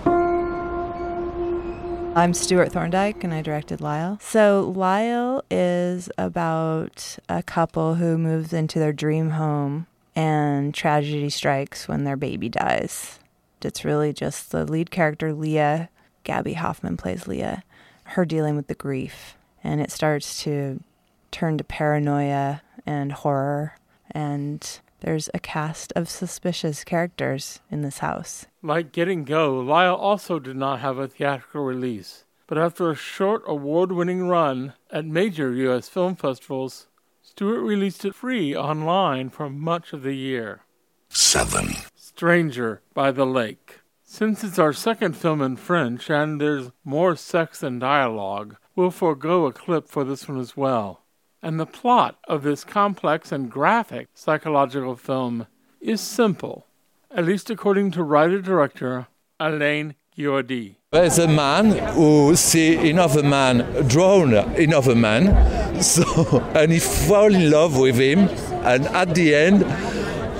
I'm 2.15 2.35
Stewart 2.35 2.71
Thorndike 2.71 3.25
and 3.25 3.33
I 3.33 3.41
directed 3.41 3.81
Lyle. 3.81 4.19
So, 4.21 4.75
Lyle 4.77 5.43
is 5.51 6.11
about 6.19 7.17
a 7.31 7.43
couple 7.43 7.95
who 7.95 8.19
moves 8.19 8.53
into 8.53 8.79
their 8.79 8.93
dream 8.93 9.31
home 9.31 9.87
and 10.15 10.75
tragedy 10.75 11.31
strikes 11.31 11.89
when 11.89 12.05
their 12.05 12.17
baby 12.17 12.51
dies. 12.51 13.21
It's 13.63 13.87
really 13.87 14.13
just 14.13 14.51
the 14.51 14.67
lead 14.67 14.91
character, 14.91 15.33
Leah. 15.33 15.89
Gaby 16.25 16.55
Hoffmann 16.55 16.97
plays 16.97 17.27
Leah. 17.27 17.65
Her 18.05 18.25
dealing 18.25 18.57
with 18.57 18.67
the 18.67 18.75
grief. 18.75 19.37
And 19.65 19.81
it 19.81 19.91
starts 19.91 20.43
to 20.43 20.83
turn 21.31 21.59
to 21.59 21.65
paranoia 21.65 22.63
and 22.85 23.13
horror. 23.13 23.77
And 24.11 24.81
there's 25.01 25.29
a 25.35 25.39
cast 25.39 25.93
of 25.97 26.09
suspicious 26.09 26.85
characters 26.85 27.61
in 27.71 27.83
this 27.83 27.99
house. 27.99 28.47
Like 28.63 28.93
Getting 28.93 29.25
Go, 29.25 29.59
Lyle 29.59 29.97
also 29.97 30.39
did 30.39 30.57
not 30.57 30.81
have 30.81 30.99
a 30.99 31.09
theatrical 31.09 31.63
release. 31.63 32.25
But 32.47 32.59
after 32.59 32.91
a 32.91 32.95
short 32.95 33.43
award 33.47 33.93
winning 33.93 34.29
run 34.29 34.75
at 34.91 35.07
major 35.07 35.53
U.S. 35.53 35.89
film 35.89 36.17
festivals, 36.17 36.87
Stewart 37.23 37.63
released 37.63 38.05
it 38.05 38.15
free 38.15 38.55
online 38.55 39.31
for 39.31 39.49
much 39.49 39.93
of 39.93 40.03
the 40.03 40.15
year. 40.15 40.61
7. 41.09 41.77
Stranger 41.95 42.83
by 42.95 43.11
the 43.11 43.27
Lake. 43.27 43.81
Since 44.15 44.45
it's 44.45 44.59
our 44.59 44.75
second 44.75 45.17
film 45.17 45.41
in 45.41 45.57
French 45.57 46.11
and 46.11 46.39
there's 46.39 46.71
more 46.85 47.17
sex 47.17 47.61
than 47.61 47.79
dialogue, 47.79 48.57
we'll 48.77 48.91
forego 48.91 49.47
a 49.47 49.55
clip 49.55 49.89
for 49.89 50.05
this 50.05 50.29
one 50.29 50.39
as 50.39 50.55
well. 50.55 51.01
And 51.43 51.59
the 51.59 51.65
plot 51.65 52.19
of 52.29 52.43
this 52.43 52.63
complex 52.63 53.33
and 53.33 53.51
graphic 53.51 54.09
psychological 54.13 54.97
film 54.97 55.47
is 55.81 56.03
simple, 56.03 56.67
at 57.11 57.25
least 57.25 57.49
according 57.49 57.93
to 57.93 58.03
writer 58.03 58.43
director 58.43 59.07
Alain 59.41 59.95
Guiraudie. 60.15 60.77
There's 60.91 61.19
a 61.19 61.27
man 61.27 61.95
who 61.95 62.37
see 62.37 62.91
another 62.91 63.23
man 63.23 63.89
drown 63.89 64.35
another 64.35 64.95
man, 64.95 65.83
so 65.83 66.43
and 66.55 66.71
he 66.71 66.81
fall 66.81 67.35
in 67.35 67.51
love 67.51 67.79
with 67.79 67.97
him, 67.97 68.29
and 68.63 68.85
at 68.89 69.15
the 69.15 69.35
end, 69.35 69.65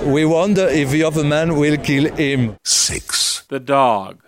we 0.05 0.25
wonder 0.25 0.67
if 0.67 0.91
the 0.91 1.03
other 1.03 1.23
man 1.23 1.55
will 1.55 1.77
kill 1.77 2.13
him. 2.13 2.55
Six. 2.63 3.22
The 3.49 3.59
dog. 3.59 4.21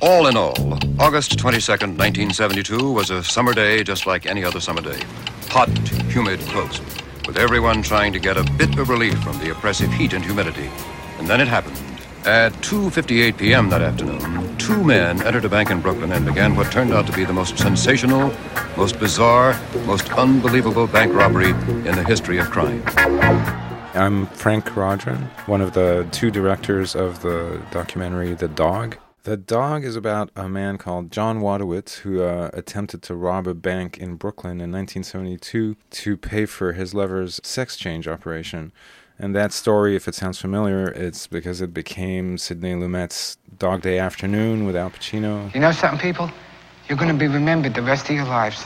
All 0.00 0.26
in 0.26 0.36
all, 0.36 0.74
August 1.00 1.38
22nd, 1.38 1.96
1972 1.96 2.92
was 2.92 3.10
a 3.10 3.22
summer 3.22 3.54
day 3.54 3.84
just 3.84 4.06
like 4.06 4.26
any 4.26 4.44
other 4.44 4.60
summer 4.60 4.80
day. 4.80 5.00
Hot, 5.50 5.68
humid, 6.10 6.40
close, 6.40 6.80
with 7.26 7.36
everyone 7.36 7.82
trying 7.82 8.12
to 8.12 8.18
get 8.18 8.36
a 8.36 8.44
bit 8.58 8.76
of 8.78 8.88
relief 8.88 9.18
from 9.22 9.38
the 9.38 9.50
oppressive 9.50 9.92
heat 9.92 10.12
and 10.12 10.24
humidity. 10.24 10.70
And 11.18 11.28
then 11.28 11.40
it 11.40 11.48
happened. 11.48 11.76
At 12.24 12.52
2:58 12.62 13.38
p.m. 13.38 13.70
that 13.70 13.80
afternoon, 13.80 14.56
two 14.58 14.82
men 14.82 15.22
entered 15.22 15.44
a 15.44 15.48
bank 15.48 15.70
in 15.70 15.80
Brooklyn 15.80 16.12
and 16.12 16.26
began 16.26 16.56
what 16.56 16.72
turned 16.72 16.92
out 16.92 17.06
to 17.06 17.12
be 17.12 17.24
the 17.24 17.32
most 17.32 17.58
sensational, 17.58 18.34
most 18.76 18.98
bizarre, 18.98 19.58
most 19.86 20.10
unbelievable 20.12 20.86
bank 20.86 21.14
robbery 21.14 21.50
in 21.50 21.94
the 21.94 22.04
history 22.04 22.38
of 22.38 22.50
crime. 22.50 22.82
I'm 23.98 24.26
Frank 24.28 24.64
Keraudren, 24.64 25.24
one 25.48 25.60
of 25.60 25.72
the 25.72 26.06
two 26.12 26.30
directors 26.30 26.94
of 26.94 27.20
the 27.22 27.60
documentary 27.72 28.32
The 28.32 28.46
Dog. 28.46 28.96
The 29.24 29.36
Dog 29.36 29.82
is 29.82 29.96
about 29.96 30.30
a 30.36 30.48
man 30.48 30.78
called 30.78 31.10
John 31.10 31.40
Wojtowicz 31.40 31.96
who 31.98 32.22
uh, 32.22 32.50
attempted 32.52 33.02
to 33.02 33.16
rob 33.16 33.48
a 33.48 33.54
bank 33.54 33.98
in 33.98 34.14
Brooklyn 34.14 34.60
in 34.60 34.70
1972 34.70 35.76
to 35.90 36.16
pay 36.16 36.46
for 36.46 36.74
his 36.74 36.94
lover's 36.94 37.40
sex 37.42 37.76
change 37.76 38.06
operation. 38.06 38.70
And 39.18 39.34
that 39.34 39.52
story, 39.52 39.96
if 39.96 40.06
it 40.06 40.14
sounds 40.14 40.40
familiar, 40.40 40.92
it's 40.92 41.26
because 41.26 41.60
it 41.60 41.74
became 41.74 42.38
Sidney 42.38 42.74
Lumet's 42.74 43.36
Dog 43.58 43.82
Day 43.82 43.98
Afternoon 43.98 44.64
with 44.64 44.76
Al 44.76 44.90
Pacino. 44.90 45.52
You 45.52 45.58
know 45.58 45.72
something, 45.72 45.98
people? 45.98 46.30
You're 46.88 46.98
going 46.98 47.12
to 47.12 47.18
be 47.18 47.26
remembered 47.26 47.74
the 47.74 47.82
rest 47.82 48.08
of 48.08 48.14
your 48.14 48.26
lives 48.26 48.64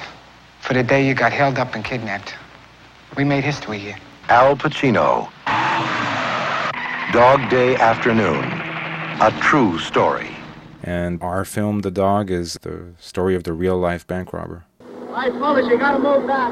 for 0.61 0.75
the 0.75 0.83
day 0.83 1.09
you 1.09 1.15
got 1.15 1.33
held 1.33 1.57
up 1.57 1.75
and 1.75 1.83
kidnapped. 1.83 2.35
We 3.17 3.25
made 3.25 3.45
history 3.45 3.79
here. 3.79 3.97
Al 4.33 4.57
Pacino. 4.57 5.29
Dog 7.13 7.51
Day 7.51 7.77
Afternoon. 7.77 8.43
A 9.21 9.31
true 9.43 9.79
story. 9.79 10.31
And 10.83 11.23
our 11.23 11.45
film, 11.45 11.81
The 11.81 11.91
Dog, 11.91 12.31
is 12.31 12.55
the 12.63 12.95
story 12.99 13.35
of 13.35 13.45
the 13.45 13.53
real 13.53 13.77
life 13.77 14.07
bank 14.07 14.33
robber. 14.33 14.65
All 14.81 15.13
right, 15.13 15.31
fellas, 15.33 15.67
you 15.67 15.79
gotta 15.79 15.99
move 15.99 16.27
back. 16.27 16.51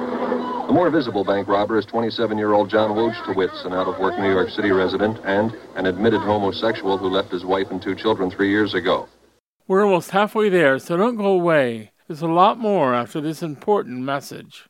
The 0.67 0.75
more 0.75 0.91
visible 0.91 1.25
bank 1.25 1.49
robber 1.49 1.79
is 1.79 1.87
27-year-old 1.87 2.69
John 2.69 2.91
Wojtowicz, 2.91 3.65
an 3.65 3.73
out-of-work 3.73 4.19
New 4.19 4.31
York 4.31 4.51
City 4.51 4.73
resident 4.73 5.19
and 5.25 5.57
an 5.77 5.87
admitted 5.87 6.21
homosexual 6.21 6.99
who 6.99 7.09
left 7.09 7.33
his 7.33 7.47
wife 7.47 7.69
and 7.71 7.81
two 7.81 7.95
children 7.95 8.31
three 8.31 8.51
years 8.51 8.75
ago. 8.75 9.09
We're 9.67 9.87
almost 9.87 10.11
halfway 10.11 10.51
there, 10.51 10.79
so 10.79 10.99
don't 10.99 11.17
go 11.17 11.29
away. 11.29 11.93
There's 12.09 12.21
a 12.21 12.29
lot 12.29 12.59
more 12.59 12.95
after 12.95 13.23
this 13.23 13.43
important 13.43 14.01
message. 14.01 14.67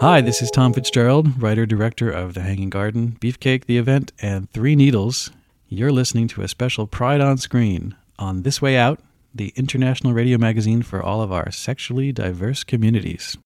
Hi, 0.00 0.22
this 0.22 0.40
is 0.40 0.50
Thom 0.50 0.72
Fitzgerald, 0.72 1.42
writer 1.42 1.66
director 1.66 2.10
of 2.10 2.32
The 2.32 2.40
Hanging 2.40 2.70
Garden, 2.70 3.18
Beefcake, 3.20 3.66
The 3.66 3.76
Event, 3.76 4.14
and 4.22 4.50
Three 4.50 4.74
Needles. 4.74 5.30
You're 5.68 5.92
listening 5.92 6.26
to 6.28 6.40
a 6.40 6.48
special 6.48 6.86
Pride 6.86 7.20
on 7.20 7.36
Screen 7.36 7.94
on 8.18 8.40
This 8.40 8.62
Way 8.62 8.78
Out, 8.78 9.00
the 9.34 9.52
international 9.56 10.14
radio 10.14 10.38
magazine 10.38 10.80
for 10.80 11.02
all 11.02 11.20
of 11.20 11.30
our 11.30 11.50
sexually 11.50 12.12
diverse 12.12 12.64
communities. 12.64 13.36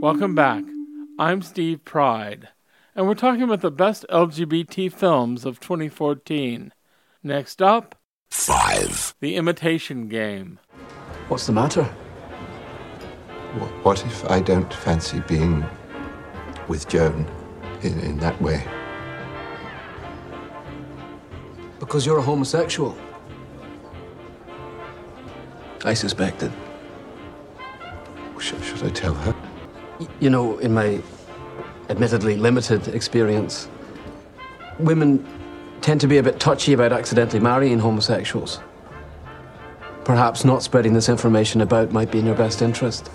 Welcome 0.00 0.36
back. 0.36 0.62
I'm 1.18 1.42
Steve 1.42 1.84
Pride, 1.84 2.50
and 2.94 3.08
we're 3.08 3.14
talking 3.16 3.42
about 3.42 3.62
the 3.62 3.72
best 3.72 4.06
LGBT 4.08 4.92
films 4.92 5.44
of 5.44 5.58
2014. 5.58 6.72
Next 7.24 7.60
up, 7.60 7.98
5. 8.30 9.16
The 9.18 9.34
Imitation 9.34 10.06
Game. 10.06 10.60
What's 11.26 11.46
the 11.46 11.52
matter? 11.52 11.92
What 13.82 14.04
if 14.04 14.28
I 14.30 14.40
don't 14.40 14.72
fancy 14.72 15.20
being 15.20 15.64
with 16.68 16.88
Joan 16.88 17.26
in, 17.82 17.98
in 18.00 18.18
that 18.18 18.40
way? 18.42 18.62
Because 21.78 22.04
you're 22.04 22.18
a 22.18 22.22
homosexual. 22.22 22.96
I 25.84 25.94
suspected. 25.94 26.52
Should, 28.40 28.62
should 28.64 28.82
I 28.82 28.90
tell 28.90 29.14
her? 29.14 29.34
Y- 30.00 30.06
You 30.20 30.30
know, 30.30 30.58
in 30.58 30.74
my 30.74 31.00
admittedly 31.88 32.36
limited 32.36 32.88
experience, 32.88 33.68
women 34.78 35.24
tend 35.80 36.00
to 36.00 36.06
be 36.08 36.18
a 36.18 36.22
bit 36.22 36.40
touchy 36.40 36.72
about 36.72 36.92
accidentally 36.92 37.40
marrying 37.40 37.78
homosexuals. 37.78 38.60
Perhaps 40.04 40.44
not 40.44 40.62
spreading 40.62 40.92
this 40.92 41.08
information 41.08 41.60
about 41.60 41.92
might 41.92 42.10
be 42.10 42.18
in 42.18 42.26
your 42.26 42.34
best 42.34 42.62
interest. 42.62 43.10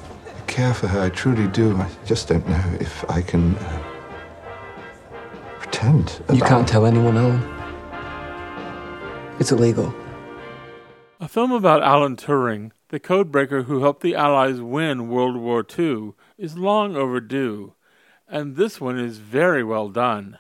I 0.52 0.54
care 0.54 0.74
for 0.74 0.88
her, 0.88 1.04
I 1.04 1.10
truly 1.10 1.48
do. 1.48 1.78
I 1.78 1.90
just 2.06 2.28
don't 2.28 2.46
know 2.46 2.78
if 2.82 3.10
I 3.10 3.22
can 3.22 3.56
uh, 3.56 3.84
pretend. 5.60 6.22
You 6.34 6.42
can't 6.42 6.68
tell 6.68 6.86
anyone, 6.86 7.16
Alan. 7.16 7.42
It's 9.40 9.54
illegal. 9.54 9.96
A 11.22 11.30
film 11.30 11.54
about 11.54 11.82
Alan 11.82 12.18
Turing, 12.18 12.72
the 12.90 13.00
codebreaker 13.00 13.64
who 13.64 13.82
helped 13.82 14.04
the 14.04 14.14
Allies 14.14 14.60
win 14.60 15.08
World 15.08 15.38
War 15.38 15.66
II, 15.66 16.16
is 16.38 16.58
long 16.58 16.98
overdue, 16.98 17.76
and 18.28 18.58
this 18.58 18.82
one 18.82 19.00
is 19.00 19.20
very 19.20 19.64
well 19.64 19.88
done. 19.88 20.38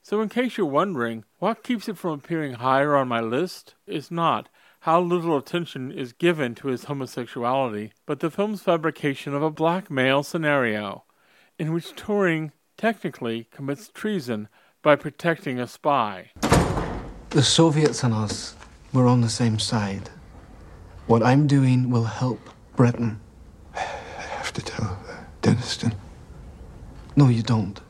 So, 0.00 0.22
in 0.22 0.30
case 0.30 0.56
you're 0.56 0.66
wondering 0.66 1.24
what 1.40 1.62
keeps 1.62 1.90
it 1.90 1.98
from 1.98 2.12
appearing 2.12 2.54
higher 2.54 2.96
on 2.96 3.06
my 3.06 3.20
list, 3.20 3.74
is 3.86 4.10
not 4.10 4.48
how 4.82 5.00
little 5.00 5.36
attention 5.38 5.92
is 5.92 6.12
given 6.12 6.56
to 6.56 6.66
his 6.66 6.84
homosexuality, 6.84 7.92
but 8.04 8.18
the 8.18 8.28
film's 8.28 8.62
fabrication 8.62 9.32
of 9.32 9.40
a 9.40 9.50
blackmail 9.50 10.24
scenario, 10.24 11.04
in 11.56 11.72
which 11.72 11.94
Turing 11.94 12.50
technically 12.76 13.46
commits 13.52 13.92
treason 13.94 14.48
by 14.82 14.96
protecting 14.96 15.60
a 15.60 15.68
spy. 15.68 16.32
The 17.30 17.44
Soviets 17.44 18.02
and 18.02 18.12
us, 18.12 18.56
we're 18.92 19.06
on 19.06 19.20
the 19.20 19.28
same 19.28 19.60
side. 19.60 20.10
What 21.06 21.22
I'm 21.22 21.46
doing 21.46 21.88
will 21.88 22.04
help 22.04 22.40
Britain. 22.74 23.20
I 23.76 23.78
have 23.78 24.52
to 24.52 24.62
tell 24.62 24.98
uh, 25.08 25.14
Denniston. 25.42 25.94
No, 27.14 27.28
you 27.28 27.42
don't. 27.42 27.80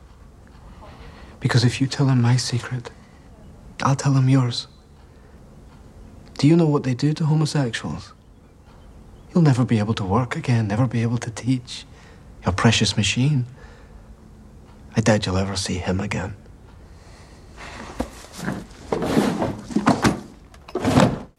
Because 1.39 1.63
if 1.63 1.81
you 1.81 1.87
tell 1.87 2.05
him 2.05 2.21
my 2.21 2.35
secret, 2.35 2.91
I'll 3.81 3.95
tell 3.95 4.13
him 4.13 4.29
yours. 4.29 4.67
Do 6.43 6.49
you 6.49 6.57
know 6.57 6.67
what 6.67 6.83
they 6.83 6.93
do 6.93 7.13
to 7.13 7.25
homosexuals? 7.25 8.11
You'll 9.33 9.45
never 9.45 9.63
be 9.63 9.79
able 9.79 9.93
to 9.93 10.03
work 10.03 10.35
again, 10.35 10.67
never 10.67 10.85
be 10.87 11.01
able 11.01 11.17
to 11.19 11.31
teach. 11.31 11.85
Your 12.43 12.51
precious 12.51 12.97
machine. 12.97 13.45
I 14.93 14.99
doubt 14.99 15.25
you'll 15.25 15.37
ever 15.37 15.55
see 15.55 15.75
him 15.75 16.01
again. 16.01 16.35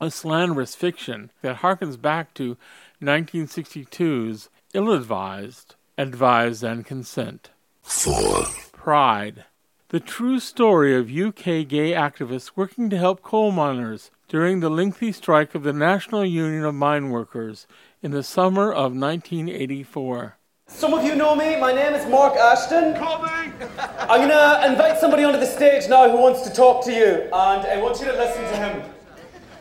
a 0.01 0.11
slanderous 0.11 0.75
fiction 0.75 1.31
that 1.43 1.59
harkens 1.59 2.01
back 2.01 2.33
to 2.33 2.57
1962's 3.03 4.49
Ill 4.73 4.91
Advised, 4.91 5.75
Advise 5.99 6.63
and 6.63 6.87
Consent. 6.87 7.51
4. 7.83 8.45
Pride. 8.73 9.45
The 9.91 10.01
true 10.01 10.41
story 10.41 10.97
of 10.97 11.11
UK 11.11 11.69
gay 11.69 11.93
activists 11.93 12.53
working 12.57 12.89
to 12.89 12.97
help 12.97 13.23
coal 13.23 13.51
miners 13.51 14.11
during 14.29 14.61
the 14.61 14.71
lengthy 14.71 15.13
strike 15.13 15.55
of 15.55 15.63
the 15.63 15.73
National 15.73 16.25
Union 16.25 16.65
of 16.65 16.75
Mine 16.75 17.11
Workers 17.11 17.67
in 18.03 18.11
the 18.11 18.23
summer 18.23 18.73
of 18.73 18.95
1984. 18.95 20.39
Some 20.67 20.95
of 20.95 21.05
you 21.05 21.15
know 21.15 21.37
me. 21.37 21.61
My 21.61 21.73
name 21.73 21.93
is 21.93 22.09
Mark 22.09 22.35
Ashton. 22.37 22.97
I'm 22.97 24.29
gonna 24.29 24.67
invite 24.67 24.99
somebody 24.99 25.25
onto 25.25 25.39
the 25.39 25.47
stage 25.47 25.89
now 25.89 26.09
who 26.09 26.17
wants 26.17 26.41
to 26.43 26.51
talk 26.51 26.85
to 26.87 26.93
you, 26.93 27.05
and 27.05 27.33
I 27.33 27.81
want 27.83 28.01
you 28.01 28.07
to 28.07 28.13
listen 28.13 28.43
to 28.43 28.57
him. 28.57 28.83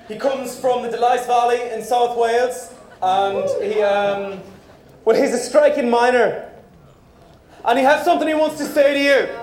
He 0.08 0.17
comes 0.17 0.58
from 0.58 0.84
the 0.84 0.89
Dulais 0.89 1.25
Valley 1.27 1.62
in 1.72 1.84
South 1.84 2.17
Wales, 2.17 2.74
and 3.01 3.50
he, 3.63 3.82
um, 3.82 4.39
well, 5.03 5.22
he's 5.22 5.34
a 5.34 5.38
striking 5.38 5.89
miner, 5.89 6.50
and 7.65 7.77
he 7.77 7.84
has 7.84 8.05
something 8.05 8.27
he 8.27 8.34
wants 8.34 8.58
to 8.60 8.65
say 8.65 8.93
to 8.93 9.00
you. 9.00 9.42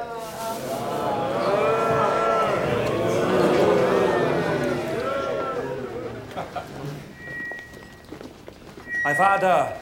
I've 9.10 9.16
had 9.16 9.42
a, 9.42 9.76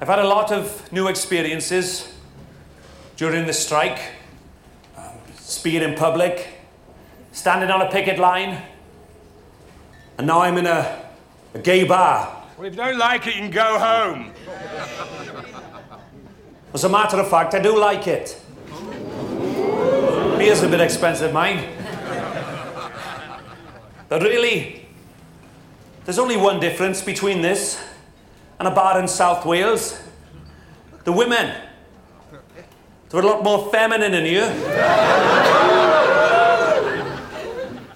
I've 0.00 0.06
had 0.06 0.20
a 0.20 0.28
lot 0.28 0.52
of 0.52 0.92
new 0.92 1.08
experiences 1.08 2.14
during 3.16 3.46
the 3.48 3.52
strike. 3.52 3.98
Um, 4.96 5.10
speaking 5.34 5.82
in 5.82 5.96
public, 5.96 6.46
standing 7.32 7.68
on 7.68 7.82
a 7.82 7.90
picket 7.90 8.20
line, 8.20 8.62
and 10.18 10.26
now 10.28 10.42
I'm 10.42 10.56
in 10.56 10.66
a, 10.66 11.02
a 11.54 11.58
gay 11.58 11.82
bar. 11.82 12.44
Well, 12.56 12.68
if 12.68 12.74
you 12.74 12.76
don't 12.76 12.96
like 12.96 13.26
it, 13.26 13.34
you 13.34 13.40
can 13.40 13.50
go 13.50 13.76
home. 13.76 14.30
As 16.74 16.84
a 16.84 16.88
matter 16.88 17.16
of 17.16 17.28
fact, 17.28 17.54
I 17.54 17.58
do 17.58 17.76
like 17.76 18.06
it. 18.06 18.40
Beer's 20.38 20.62
a 20.62 20.68
bit 20.68 20.80
expensive, 20.80 21.32
mine. 21.32 21.72
But 24.08 24.22
really, 24.22 24.85
there's 26.06 26.18
only 26.20 26.36
one 26.36 26.60
difference 26.60 27.02
between 27.02 27.42
this 27.42 27.82
and 28.60 28.68
a 28.68 28.70
bar 28.70 28.98
in 29.00 29.08
South 29.08 29.44
Wales. 29.44 30.00
The 31.04 31.12
women. 31.12 31.54
They're 33.10 33.20
a 33.20 33.26
lot 33.26 33.42
more 33.42 33.70
feminine 33.70 34.14
in 34.14 34.24
here. 34.24 34.44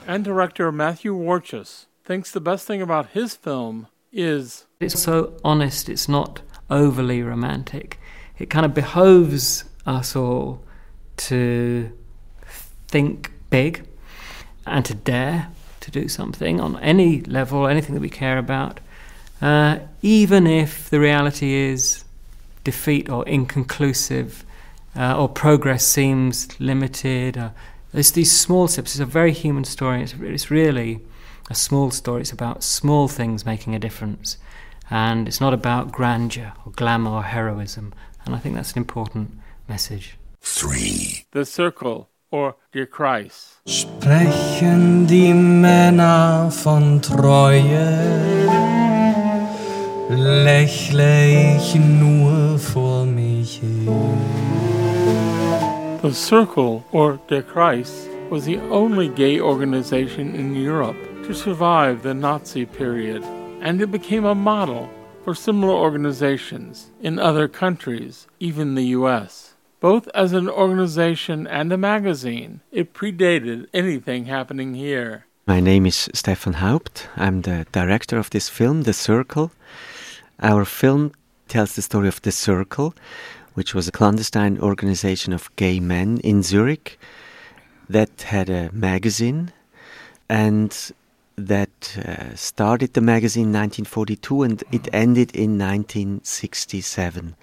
And 0.06 0.24
director 0.24 0.72
Matthew 0.72 1.14
Warchus 1.14 1.86
thinks 2.04 2.32
the 2.32 2.40
best 2.40 2.66
thing 2.66 2.82
about 2.82 3.10
his 3.10 3.36
film 3.36 3.86
is 4.12 4.66
It's 4.80 5.00
so 5.00 5.34
honest, 5.44 5.88
it's 5.88 6.08
not 6.08 6.42
overly 6.68 7.22
romantic. 7.22 8.00
It 8.38 8.50
kind 8.50 8.66
of 8.66 8.74
behoves 8.74 9.64
us 9.86 10.16
all 10.16 10.64
to 11.28 11.92
think 12.88 13.30
big 13.50 13.86
and 14.66 14.84
to 14.84 14.94
dare 14.94 15.50
to 15.80 15.90
do 15.90 16.08
something 16.08 16.60
on 16.60 16.78
any 16.80 17.22
level, 17.22 17.66
anything 17.66 17.94
that 17.94 18.00
we 18.00 18.10
care 18.10 18.38
about, 18.38 18.80
uh, 19.40 19.78
even 20.02 20.46
if 20.46 20.90
the 20.90 21.00
reality 21.00 21.54
is 21.54 22.04
defeat 22.64 23.08
or 23.08 23.26
inconclusive 23.26 24.44
uh, 24.96 25.18
or 25.20 25.28
progress 25.28 25.86
seems 25.86 26.58
limited. 26.60 27.38
Uh, 27.38 27.50
it's 27.92 28.10
these 28.10 28.30
small 28.30 28.68
steps. 28.68 28.92
It's 28.92 29.00
a 29.00 29.06
very 29.06 29.32
human 29.32 29.64
story. 29.64 30.02
It's, 30.02 30.14
it's 30.14 30.50
really 30.50 31.00
a 31.48 31.54
small 31.54 31.90
story. 31.90 32.22
It's 32.22 32.32
about 32.32 32.62
small 32.62 33.08
things 33.08 33.46
making 33.46 33.74
a 33.74 33.78
difference. 33.78 34.36
And 34.90 35.28
it's 35.28 35.40
not 35.40 35.54
about 35.54 35.92
grandeur 35.92 36.52
or 36.66 36.72
glamour 36.72 37.10
or 37.10 37.22
heroism. 37.22 37.94
And 38.24 38.34
I 38.34 38.38
think 38.38 38.54
that's 38.54 38.72
an 38.72 38.78
important 38.78 39.32
message. 39.68 40.16
Three. 40.40 41.26
The 41.32 41.44
Circle 41.44 42.09
or 42.30 42.54
Der 42.72 42.86
Kreis. 42.86 43.60
Sprechen 43.66 45.06
die 45.06 45.34
Männer 45.34 46.50
von 46.50 47.00
Treue, 47.02 48.46
lächle 50.08 51.56
ich 51.56 51.74
nur 51.74 52.58
vor 52.58 53.04
mich 53.04 53.58
hin. 53.58 53.88
The 56.02 56.12
Circle, 56.12 56.82
or 56.92 57.18
Der 57.28 57.42
Kreis, 57.42 58.08
was 58.30 58.44
the 58.44 58.58
only 58.70 59.08
gay 59.08 59.40
organization 59.40 60.34
in 60.34 60.54
Europe 60.54 60.96
to 61.26 61.34
survive 61.34 62.02
the 62.02 62.14
Nazi 62.14 62.64
period, 62.64 63.22
and 63.60 63.80
it 63.80 63.90
became 63.90 64.24
a 64.24 64.34
model 64.34 64.88
for 65.24 65.34
similar 65.34 65.74
organizations 65.74 66.90
in 67.02 67.18
other 67.18 67.48
countries, 67.48 68.26
even 68.38 68.74
the 68.74 68.94
US. 68.96 69.49
Both 69.80 70.08
as 70.14 70.34
an 70.34 70.46
organization 70.46 71.46
and 71.46 71.72
a 71.72 71.78
magazine, 71.78 72.60
it 72.70 72.92
predated 72.92 73.66
anything 73.72 74.26
happening 74.26 74.74
here. 74.74 75.24
My 75.46 75.58
name 75.58 75.86
is 75.86 76.10
Stefan 76.12 76.52
Haupt. 76.52 77.08
I'm 77.16 77.40
the 77.42 77.66
director 77.72 78.18
of 78.18 78.28
this 78.28 78.50
film, 78.50 78.82
The 78.82 78.92
Circle. 78.92 79.52
Our 80.42 80.66
film 80.66 81.12
tells 81.48 81.74
the 81.74 81.82
story 81.82 82.08
of 82.08 82.20
The 82.20 82.30
Circle, 82.30 82.94
which 83.54 83.74
was 83.74 83.88
a 83.88 83.92
clandestine 83.92 84.58
organization 84.58 85.32
of 85.32 85.54
gay 85.56 85.80
men 85.80 86.18
in 86.18 86.42
Zurich 86.42 86.98
that 87.88 88.20
had 88.20 88.50
a 88.50 88.70
magazine 88.72 89.50
and 90.28 90.92
that 91.36 91.96
uh, 91.96 92.34
started 92.36 92.92
the 92.92 93.00
magazine 93.00 93.44
in 93.44 93.54
1942 93.54 94.42
and 94.42 94.62
it 94.72 94.88
ended 94.92 95.34
in 95.34 95.58
1967. 95.58 97.34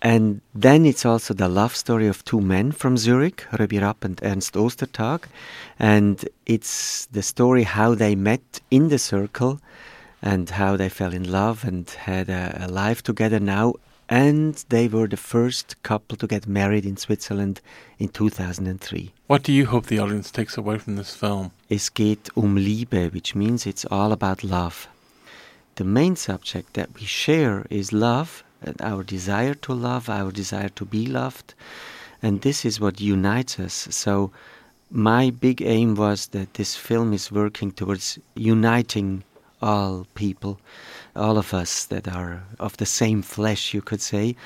And 0.00 0.40
then 0.54 0.86
it's 0.86 1.04
also 1.04 1.34
the 1.34 1.48
love 1.48 1.74
story 1.74 2.06
of 2.06 2.24
two 2.24 2.40
men 2.40 2.72
from 2.72 2.96
Zurich, 2.96 3.44
Röbi 3.52 3.80
Rapp 3.80 4.04
and 4.04 4.20
Ernst 4.22 4.54
Ostertag. 4.54 5.24
And 5.78 6.28
it's 6.46 7.06
the 7.06 7.22
story 7.22 7.64
how 7.64 7.94
they 7.94 8.14
met 8.14 8.60
in 8.70 8.88
the 8.88 8.98
circle 8.98 9.60
and 10.22 10.50
how 10.50 10.76
they 10.76 10.88
fell 10.88 11.12
in 11.12 11.30
love 11.30 11.64
and 11.64 11.88
had 11.90 12.28
a, 12.28 12.66
a 12.66 12.68
life 12.68 13.02
together 13.02 13.40
now. 13.40 13.74
And 14.08 14.54
they 14.70 14.88
were 14.88 15.06
the 15.06 15.18
first 15.18 15.82
couple 15.82 16.16
to 16.16 16.26
get 16.26 16.46
married 16.46 16.86
in 16.86 16.96
Switzerland 16.96 17.60
in 17.98 18.08
2003. 18.08 19.12
What 19.26 19.42
do 19.42 19.52
you 19.52 19.66
hope 19.66 19.86
the 19.86 19.98
audience 19.98 20.30
takes 20.30 20.56
away 20.56 20.78
from 20.78 20.96
this 20.96 21.14
film? 21.14 21.50
Es 21.68 21.90
geht 21.90 22.30
um 22.34 22.54
Liebe, 22.54 23.10
which 23.10 23.34
means 23.34 23.66
it's 23.66 23.84
all 23.84 24.12
about 24.12 24.42
love. 24.42 24.88
The 25.74 25.84
main 25.84 26.16
subject 26.16 26.72
that 26.74 26.88
we 26.94 27.04
share 27.04 27.66
is 27.68 27.92
love, 27.92 28.42
our 28.80 29.02
desire 29.02 29.54
to 29.54 29.72
love, 29.72 30.08
our 30.08 30.30
desire 30.30 30.68
to 30.70 30.84
be 30.84 31.06
loved, 31.06 31.54
and 32.22 32.42
this 32.42 32.64
is 32.64 32.80
what 32.80 33.00
unites 33.00 33.58
us. 33.60 33.88
So, 33.90 34.30
my 34.90 35.30
big 35.30 35.60
aim 35.62 35.94
was 35.94 36.28
that 36.28 36.54
this 36.54 36.74
film 36.74 37.12
is 37.12 37.30
working 37.30 37.72
towards 37.72 38.18
uniting 38.34 39.22
all 39.60 40.06
people, 40.14 40.58
all 41.14 41.36
of 41.36 41.52
us 41.52 41.84
that 41.86 42.08
are 42.08 42.44
of 42.58 42.76
the 42.78 42.86
same 42.86 43.22
flesh, 43.22 43.74
you 43.74 43.82
could 43.82 44.00
say, 44.00 44.36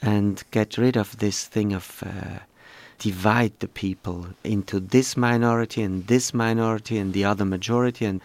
and 0.00 0.42
get 0.50 0.78
rid 0.78 0.96
of 0.96 1.18
this 1.18 1.46
thing 1.46 1.72
of 1.72 2.02
uh, 2.06 2.38
divide 2.98 3.52
the 3.60 3.68
people 3.68 4.26
into 4.44 4.78
this 4.78 5.16
minority 5.16 5.82
and 5.82 6.06
this 6.06 6.32
minority 6.34 6.98
and 6.98 7.12
the 7.12 7.24
other 7.24 7.44
majority, 7.44 8.04
and 8.04 8.20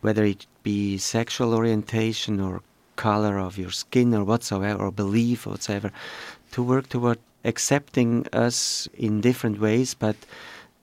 whether 0.00 0.24
it 0.24 0.46
be 0.62 0.96
sexual 0.96 1.52
orientation 1.52 2.40
or 2.40 2.62
color 3.00 3.38
of 3.38 3.56
your 3.56 3.70
skin 3.70 4.14
or 4.14 4.24
whatsoever, 4.24 4.84
or 4.84 4.90
belief 4.92 5.46
or 5.46 5.50
whatsoever, 5.50 5.90
to 6.52 6.62
work 6.62 6.86
toward 6.88 7.18
accepting 7.44 8.26
us 8.32 8.88
in 8.92 9.20
different 9.20 9.58
ways, 9.58 9.94
but 9.94 10.16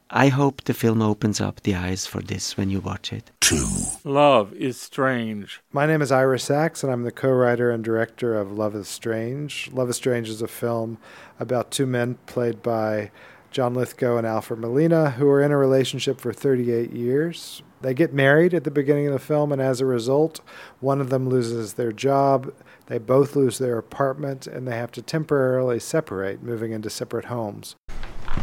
I 0.10 0.30
hope 0.30 0.63
the 0.63 0.73
film 0.73 1.01
opens 1.01 1.39
up 1.41 1.62
the 1.62 1.75
eyes 1.75 2.08
for 2.08 2.21
this 2.21 2.58
when 2.58 2.69
you 2.69 2.80
watch 2.80 3.12
it. 3.12 3.30
Two. 3.41 3.67
Love 4.03 4.53
is 4.53 4.80
strange. 4.80 5.62
My 5.71 5.86
name 5.86 6.01
is 6.01 6.12
Ira 6.12 6.39
Sachs, 6.39 6.82
and 6.82 6.91
I'm 6.91 7.03
the 7.03 7.12
co 7.12 7.30
writer 7.30 7.69
and 7.69 7.84
director 7.84 8.36
of 8.36 8.51
Love 8.51 8.75
is 8.75 8.88
Strange. 8.88 9.69
Love 9.73 9.89
is 9.89 9.97
Strange 9.97 10.30
is 10.30 10.41
a 10.41 10.47
film 10.47 10.97
about 11.39 11.71
two 11.71 11.86
men 11.86 12.17
played 12.25 12.63
by 12.63 13.12
John 13.52 13.74
Lithgow 13.74 14.18
and 14.18 14.28
Alfred 14.28 14.60
Molina 14.60 15.12
who 15.12 15.28
are 15.30 15.42
in 15.42 15.52
a 15.52 15.58
relationship 15.58 16.20
for 16.20 16.34
38 16.34 16.92
years. 16.92 17.62
They 17.82 17.94
get 17.94 18.14
married 18.14 18.54
at 18.54 18.64
the 18.64 18.72
beginning 18.72 19.08
of 19.08 19.14
the 19.14 19.20
film, 19.20 19.52
and 19.52 19.62
as 19.62 19.82
a 19.82 19.86
result, 19.86 20.42
one 20.80 21.00
of 21.00 21.10
them 21.10 21.30
loses 21.30 21.74
their 21.74 21.92
job. 21.92 22.52
They 22.88 22.98
both 22.98 23.36
lose 23.36 23.60
their 23.60 23.78
apartment, 23.78 24.48
and 24.48 24.68
they 24.68 24.76
have 24.76 24.92
to 24.94 25.02
temporarily 25.02 25.80
separate, 25.80 26.42
moving 26.42 26.72
into 26.72 26.90
separate 26.90 27.26
homes. 27.26 27.76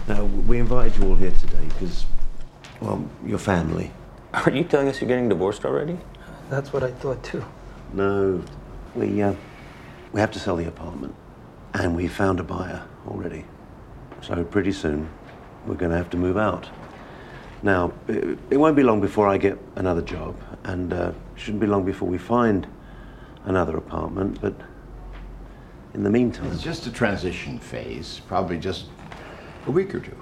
Now, 0.07 0.25
we 0.25 0.59
invited 0.59 0.97
you 0.97 1.09
all 1.09 1.17
here 1.17 1.33
today 1.33 1.67
because, 1.69 2.07
well, 2.81 3.09
your 3.25 3.38
family. 3.38 3.90
Are 4.35 4.51
you 4.51 4.64
telling 4.64 4.88
us 4.88 5.01
you're 5.01 5.09
getting 5.09 5.29
divorced 5.29 5.64
already? 5.64 5.99
That's 6.51 6.73
what 6.73 6.83
I 6.83 6.90
thought 6.90 7.23
too. 7.25 7.45
No, 7.93 8.43
we 8.95 9.23
uh, 9.23 9.35
we 10.12 10.21
have 10.21 10.31
to 10.33 10.38
sell 10.38 10.57
the 10.57 10.67
apartment, 10.67 11.14
and 11.73 11.97
we 11.97 12.07
found 12.07 12.38
a 12.40 12.45
buyer 12.45 12.85
already. 13.09 13.45
So 14.26 14.42
pretty 14.42 14.72
soon, 14.72 15.10
we're 15.66 15.74
going 15.74 15.90
to 15.90 15.98
have 15.98 16.08
to 16.08 16.16
move 16.16 16.38
out. 16.38 16.66
Now, 17.62 17.92
it, 18.08 18.38
it 18.48 18.56
won't 18.56 18.74
be 18.74 18.82
long 18.82 19.02
before 19.02 19.28
I 19.28 19.37
get 19.37 19.58
another 19.76 20.00
job, 20.00 20.34
and 20.64 20.94
uh, 20.94 21.12
shouldn't 21.34 21.60
be 21.60 21.66
long 21.66 21.84
before 21.84 22.08
we 22.08 22.16
find 22.16 22.66
another 23.44 23.76
apartment, 23.76 24.40
but 24.40 24.54
in 25.92 26.04
the 26.04 26.08
meantime. 26.08 26.50
It's 26.52 26.62
just 26.62 26.87
a 26.87 26.90
transition 26.90 27.58
phase, 27.58 28.22
probably 28.26 28.58
just 28.58 28.87
a 29.66 29.70
week 29.70 29.94
or 29.94 30.00
two. 30.00 30.16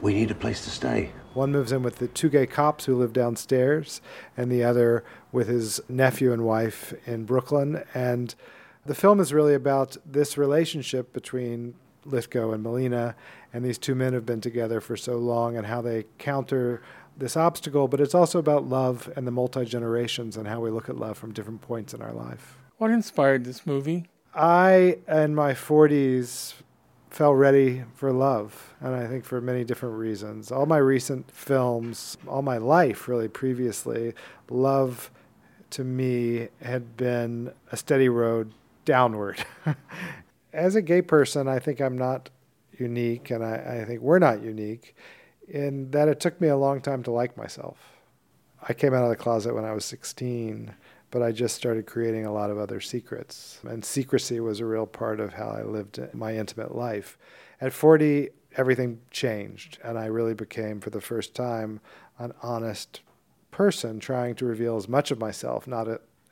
We 0.00 0.14
need 0.14 0.30
a 0.30 0.34
place 0.34 0.64
to 0.64 0.70
stay. 0.70 1.10
One 1.34 1.52
moves 1.52 1.72
in 1.72 1.82
with 1.82 1.96
the 1.96 2.08
two 2.08 2.30
gay 2.30 2.46
cops 2.46 2.86
who 2.86 2.96
live 2.96 3.12
downstairs, 3.12 4.00
and 4.38 4.50
the 4.50 4.64
other 4.64 5.04
with 5.32 5.48
his 5.48 5.82
nephew 5.90 6.32
and 6.32 6.46
wife 6.46 6.94
in 7.06 7.26
Brooklyn. 7.26 7.84
And 7.92 8.34
the 8.86 8.94
film 8.94 9.20
is 9.20 9.34
really 9.34 9.54
about 9.54 9.98
this 10.06 10.38
relationship 10.38 11.12
between 11.12 11.74
Lithgow 12.04 12.52
and 12.52 12.62
Molina, 12.62 13.14
and 13.52 13.64
these 13.64 13.78
two 13.78 13.94
men 13.94 14.12
have 14.12 14.26
been 14.26 14.40
together 14.40 14.80
for 14.80 14.96
so 14.96 15.16
long, 15.16 15.56
and 15.56 15.66
how 15.66 15.82
they 15.82 16.04
counter 16.18 16.82
this 17.16 17.36
obstacle. 17.36 17.88
But 17.88 18.00
it's 18.00 18.14
also 18.14 18.38
about 18.38 18.68
love 18.68 19.10
and 19.16 19.26
the 19.26 19.30
multi 19.30 19.64
generations 19.64 20.36
and 20.36 20.48
how 20.48 20.60
we 20.60 20.70
look 20.70 20.88
at 20.88 20.96
love 20.96 21.18
from 21.18 21.32
different 21.32 21.60
points 21.60 21.94
in 21.94 22.02
our 22.02 22.12
life. 22.12 22.56
What 22.78 22.90
inspired 22.90 23.44
this 23.44 23.66
movie? 23.66 24.06
I, 24.34 24.98
in 25.08 25.34
my 25.34 25.52
40s, 25.52 26.54
felt 27.10 27.36
ready 27.36 27.84
for 27.94 28.12
love, 28.12 28.74
and 28.80 28.94
I 28.94 29.06
think 29.06 29.24
for 29.24 29.40
many 29.40 29.64
different 29.64 29.96
reasons. 29.96 30.52
All 30.52 30.66
my 30.66 30.78
recent 30.78 31.30
films, 31.30 32.16
all 32.26 32.42
my 32.42 32.56
life 32.56 33.08
really 33.08 33.28
previously, 33.28 34.14
love 34.48 35.10
to 35.70 35.84
me 35.84 36.48
had 36.62 36.96
been 36.96 37.52
a 37.72 37.76
steady 37.76 38.08
road 38.08 38.52
downward. 38.84 39.44
As 40.52 40.74
a 40.74 40.82
gay 40.82 41.02
person, 41.02 41.48
I 41.48 41.58
think 41.58 41.80
I'm 41.80 41.96
not 41.96 42.30
unique, 42.78 43.30
and 43.30 43.44
I, 43.44 43.82
I 43.82 43.84
think 43.84 44.00
we're 44.00 44.18
not 44.18 44.42
unique 44.42 44.96
in 45.48 45.90
that 45.90 46.08
it 46.08 46.20
took 46.20 46.40
me 46.40 46.48
a 46.48 46.56
long 46.56 46.80
time 46.80 47.02
to 47.02 47.10
like 47.10 47.36
myself. 47.36 47.78
I 48.62 48.72
came 48.72 48.94
out 48.94 49.04
of 49.04 49.10
the 49.10 49.16
closet 49.16 49.54
when 49.54 49.64
I 49.64 49.72
was 49.72 49.84
16 49.84 50.74
but 51.10 51.22
I 51.22 51.32
just 51.32 51.56
started 51.56 51.86
creating 51.86 52.24
a 52.24 52.32
lot 52.32 52.50
of 52.50 52.58
other 52.58 52.80
secrets. 52.80 53.60
And 53.64 53.84
secrecy 53.84 54.40
was 54.40 54.60
a 54.60 54.66
real 54.66 54.86
part 54.86 55.20
of 55.20 55.34
how 55.34 55.48
I 55.48 55.62
lived 55.62 56.00
my 56.14 56.36
intimate 56.36 56.74
life. 56.74 57.18
At 57.60 57.72
40, 57.72 58.30
everything 58.56 59.00
changed, 59.10 59.78
and 59.82 59.98
I 59.98 60.06
really 60.06 60.34
became, 60.34 60.80
for 60.80 60.90
the 60.90 61.00
first 61.00 61.34
time, 61.34 61.80
an 62.18 62.32
honest 62.42 63.00
person 63.50 63.98
trying 63.98 64.36
to 64.36 64.46
reveal 64.46 64.76
as 64.76 64.88
much 64.88 65.10
of 65.10 65.18
myself, 65.18 65.66
not 65.66 65.88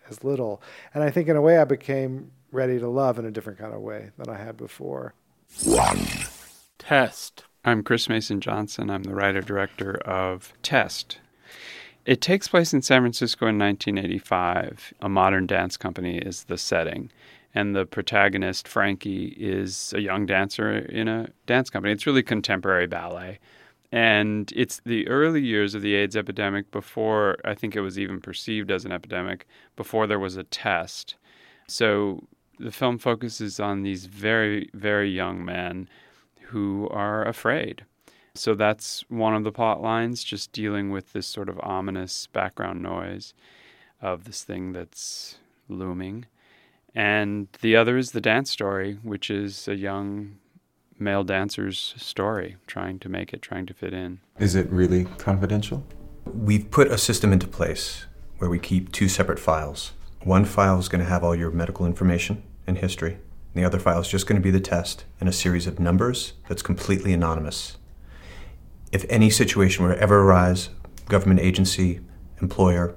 as 0.09 0.23
little. 0.23 0.63
And 0.95 1.03
I 1.03 1.11
think, 1.11 1.29
in 1.29 1.37
a 1.37 1.43
way, 1.43 1.59
I 1.59 1.65
became 1.65 2.31
ready 2.51 2.79
to 2.79 2.89
love 2.89 3.19
in 3.19 3.25
a 3.25 3.31
different 3.31 3.59
kind 3.59 3.75
of 3.75 3.81
way 3.81 4.11
than 4.17 4.29
I 4.29 4.39
had 4.39 4.57
before. 4.57 5.15
One. 5.65 5.99
Test. 6.79 7.45
I'm 7.65 7.83
Chris 7.83 8.09
Mason 8.09 8.41
Johnson. 8.41 8.91
I'm 8.91 9.03
the 9.03 9.15
writer 9.15 9.41
director 9.41 9.97
of 9.97 10.53
Test, 10.63 11.19
it 12.09 12.23
takes 12.23 12.49
place 12.49 12.73
in 12.73 12.81
San 12.81 13.03
Francisco 13.03 13.49
in 13.49 13.59
1985. 13.59 14.95
A 15.03 15.11
modern 15.11 15.47
dance 15.47 15.77
company 15.77 16.17
is 16.17 16.45
the 16.45 16.57
setting. 16.57 17.11
And 17.55 17.77
the 17.77 17.85
protagonist, 17.85 18.67
Frankie, 18.67 19.37
is 19.39 19.93
a 19.95 20.01
young 20.01 20.25
dancer 20.25 20.79
in 20.79 21.07
a 21.07 21.29
dance 21.45 21.69
company. 21.69 21.93
It's 21.93 22.07
really 22.07 22.23
contemporary 22.23 22.87
ballet. 22.87 23.39
And 23.93 24.51
it's 24.57 24.81
the 24.87 25.07
early 25.07 25.43
years 25.43 25.75
of 25.75 25.83
the 25.83 25.95
AIDS 25.97 26.17
epidemic 26.17 26.71
before 26.71 27.37
I 27.45 27.53
think 27.53 27.77
it 27.77 27.83
was 27.83 27.99
even 27.99 28.23
perceived 28.23 28.71
as 28.71 28.87
an 28.87 28.93
epidemic, 28.93 29.47
before 29.77 30.07
there 30.07 30.19
was 30.19 30.39
a 30.39 30.45
test. 30.45 31.17
So 31.67 32.27
the 32.59 32.73
film 32.73 32.99
focuses 32.99 33.61
on 33.61 33.83
these 33.83 34.07
very, 34.07 34.69
very 34.75 35.11
young 35.11 35.45
men 35.45 35.89
who 36.51 36.89
are 36.91 37.27
afraid 37.27 37.85
so 38.39 38.55
that's 38.55 39.05
one 39.09 39.35
of 39.35 39.45
the 39.45 39.53
plot 39.53 39.83
lines, 39.83 40.23
just 40.23 40.53
dealing 40.53 40.91
with 40.91 41.13
this 41.13 41.27
sort 41.27 41.49
of 41.49 41.59
ominous 41.61 42.29
background 42.29 42.83
noise 42.83 43.35
of 44.01 44.25
this 44.25 44.45
thing 44.45 44.73
that's 44.73 45.39
looming. 45.69 46.27
And 46.95 47.49
the 47.61 47.77
other 47.77 47.97
is 47.99 48.13
the 48.13 48.21
dance 48.21 48.51
story, 48.51 48.99
which 49.03 49.31
is 49.31 49.67
a 49.69 49.75
young 49.75 50.39
male 50.99 51.25
dancer's 51.25 51.95
story, 51.97 52.57
trying 52.67 52.99
to 53.01 53.09
make 53.09 53.33
it, 53.33 53.43
trying 53.43 53.67
to 53.67 53.75
fit 53.75 53.93
in. 53.93 54.21
Is 54.39 54.55
it 54.55 54.71
really 54.71 55.05
confidential? 55.19 55.85
We've 56.25 56.71
put 56.71 56.89
a 56.89 56.99
system 56.99 57.33
into 57.33 57.49
place 57.49 58.07
where 58.39 58.51
we 58.51 58.59
keep 58.59 58.93
two 58.93 59.09
separate 59.09 59.39
files. 59.39 59.93
One 60.23 60.45
file 60.45 60.79
is 60.79 60.89
going 60.89 61.03
to 61.03 61.11
have 61.11 61.25
all 61.25 61.35
your 61.35 61.51
medical 61.51 61.87
information 61.87 62.43
and 62.69 62.79
history. 62.79 63.15
And 63.15 63.63
the 63.63 63.65
other 63.65 63.81
file 63.81 64.01
is 64.01 64.09
just 64.09 64.27
going 64.27 64.41
to 64.41 64.45
be 64.45 64.53
the 64.53 64.61
test 64.61 65.05
and 65.19 65.29
a 65.29 65.33
series 65.33 65.67
of 65.67 65.81
numbers 65.81 66.35
that's 66.47 66.63
completely 66.63 67.13
anonymous 67.13 67.79
if 68.93 69.05
any 69.09 69.31
situation 69.31 69.85
were 69.85 69.95
to 69.95 70.01
ever 70.01 70.21
arise, 70.21 70.71
government 71.09 71.41
agency, 71.41 72.01
employer, 72.41 72.95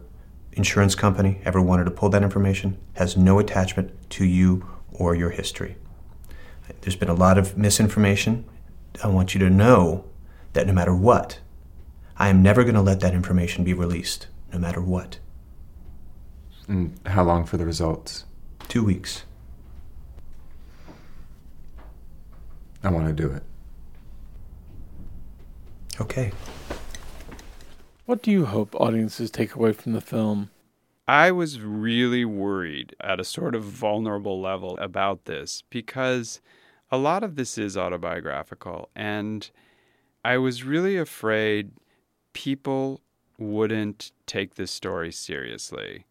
insurance 0.53 0.95
company 0.95 1.41
ever 1.43 1.61
wanted 1.61 1.85
to 1.85 1.91
pull 1.91 2.09
that 2.09 2.23
information, 2.23 2.77
has 2.93 3.17
no 3.17 3.39
attachment 3.39 3.91
to 4.11 4.25
you 4.25 4.65
or 4.91 5.15
your 5.15 5.31
history. 5.31 5.75
There's 6.81 6.95
been 6.95 7.09
a 7.09 7.13
lot 7.13 7.37
of 7.37 7.57
misinformation. 7.57 8.45
I 9.03 9.07
want 9.07 9.33
you 9.33 9.39
to 9.39 9.49
know 9.49 10.05
that 10.53 10.67
no 10.67 10.73
matter 10.73 10.95
what, 10.95 11.39
I 12.17 12.29
am 12.29 12.41
never 12.41 12.63
going 12.63 12.75
to 12.75 12.81
let 12.81 13.01
that 13.01 13.13
information 13.13 13.63
be 13.63 13.73
released, 13.73 14.27
no 14.53 14.59
matter 14.59 14.81
what. 14.81 15.19
And 16.67 16.97
how 17.05 17.23
long 17.23 17.45
for 17.45 17.57
the 17.57 17.65
results? 17.65 18.25
Two 18.69 18.83
weeks. 18.83 19.23
I 22.83 22.89
want 22.89 23.07
to 23.07 23.13
do 23.13 23.31
it. 23.31 23.43
Okay. 25.99 26.31
What 28.05 28.23
do 28.23 28.31
you 28.31 28.45
hope 28.45 28.75
audiences 28.75 29.29
take 29.29 29.55
away 29.55 29.73
from 29.73 29.93
the 29.93 30.01
film? 30.01 30.49
I 31.07 31.31
was 31.31 31.59
really 31.59 32.25
worried 32.25 32.95
at 33.01 33.19
a 33.19 33.23
sort 33.23 33.55
of 33.55 33.63
vulnerable 33.63 34.41
level 34.41 34.77
about 34.77 35.25
this 35.25 35.63
because 35.69 36.41
a 36.91 36.97
lot 36.97 37.23
of 37.23 37.35
this 37.35 37.57
is 37.57 37.77
autobiographical. 37.77 38.89
And 38.95 39.49
I 40.23 40.37
was 40.37 40.63
really 40.63 40.97
afraid 40.97 41.71
people 42.33 43.01
wouldn't 43.37 44.11
take 44.25 44.55
this 44.55 44.71
story 44.71 45.11
seriously. 45.11 46.05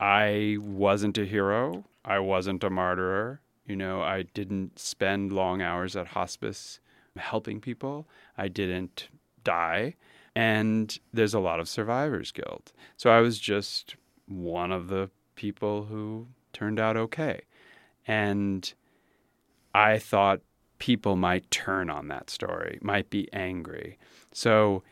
I 0.00 0.56
wasn't 0.60 1.18
a 1.18 1.24
hero. 1.24 1.84
I 2.04 2.18
wasn't 2.20 2.64
a 2.64 2.70
martyr. 2.70 3.40
You 3.68 3.76
know, 3.76 4.00
I 4.00 4.22
didn't 4.22 4.78
spend 4.78 5.30
long 5.30 5.60
hours 5.60 5.94
at 5.94 6.08
hospice 6.08 6.80
helping 7.16 7.60
people. 7.60 8.08
I 8.36 8.48
didn't 8.48 9.08
die. 9.44 9.94
And 10.34 10.98
there's 11.12 11.34
a 11.34 11.40
lot 11.40 11.60
of 11.60 11.68
survivor's 11.68 12.32
guilt. 12.32 12.72
So 12.96 13.10
I 13.10 13.20
was 13.20 13.38
just 13.38 13.96
one 14.26 14.72
of 14.72 14.88
the 14.88 15.10
people 15.34 15.84
who 15.84 16.28
turned 16.52 16.80
out 16.80 16.96
okay. 16.96 17.42
And 18.06 18.72
I 19.74 19.98
thought 19.98 20.40
people 20.78 21.16
might 21.16 21.50
turn 21.50 21.90
on 21.90 22.08
that 22.08 22.30
story, 22.30 22.78
might 22.80 23.10
be 23.10 23.28
angry. 23.32 23.98
So 24.32 24.82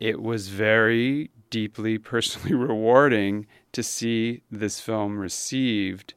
it 0.00 0.22
was 0.22 0.48
very 0.48 1.30
deeply 1.50 1.98
personally 2.12 2.54
rewarding 2.54 3.46
to 3.72 3.82
see 3.82 4.42
this 4.50 4.80
film 4.80 5.18
received 5.18 6.14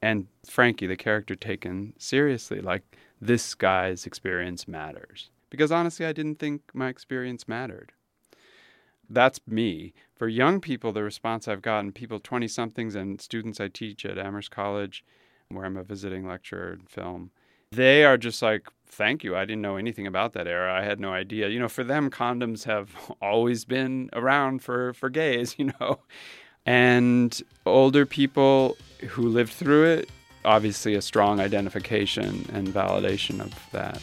and 0.00 0.26
Frankie, 0.46 0.86
the 0.86 0.96
character, 0.96 1.34
taken 1.34 1.92
seriously. 1.98 2.60
Like 2.60 2.82
this 3.20 3.54
guy's 3.54 4.06
experience 4.06 4.68
matters. 4.68 5.30
Because 5.50 5.72
honestly, 5.72 6.04
I 6.04 6.12
didn't 6.12 6.38
think 6.38 6.62
my 6.74 6.88
experience 6.88 7.48
mattered. 7.48 7.92
That's 9.08 9.40
me. 9.46 9.94
For 10.14 10.28
young 10.28 10.60
people, 10.60 10.92
the 10.92 11.02
response 11.02 11.48
I've 11.48 11.62
gotten, 11.62 11.92
people 11.92 12.20
20 12.20 12.46
somethings 12.48 12.94
and 12.94 13.20
students 13.20 13.60
I 13.60 13.68
teach 13.68 14.04
at 14.04 14.18
Amherst 14.18 14.50
College, 14.50 15.04
where 15.48 15.64
I'm 15.64 15.76
a 15.78 15.82
visiting 15.82 16.26
lecturer 16.26 16.74
in 16.74 16.80
film, 16.80 17.30
they 17.70 18.04
are 18.04 18.18
just 18.18 18.42
like, 18.42 18.68
thank 18.86 19.24
you. 19.24 19.36
I 19.36 19.44
didn't 19.44 19.62
know 19.62 19.76
anything 19.76 20.06
about 20.06 20.34
that 20.34 20.46
era. 20.46 20.74
I 20.74 20.84
had 20.84 21.00
no 21.00 21.12
idea. 21.12 21.48
You 21.48 21.60
know, 21.60 21.68
for 21.68 21.84
them, 21.84 22.10
condoms 22.10 22.64
have 22.64 22.90
always 23.22 23.64
been 23.64 24.10
around 24.12 24.62
for, 24.62 24.92
for 24.92 25.08
gays, 25.08 25.54
you 25.58 25.72
know. 25.80 26.00
And 26.66 27.40
older 27.64 28.04
people 28.04 28.76
who 29.00 29.28
lived 29.28 29.52
through 29.52 29.84
it 29.84 30.10
obviously 30.44 30.94
a 30.94 31.02
strong 31.02 31.40
identification 31.40 32.48
and 32.52 32.68
validation 32.68 33.40
of 33.40 33.54
that. 33.72 34.00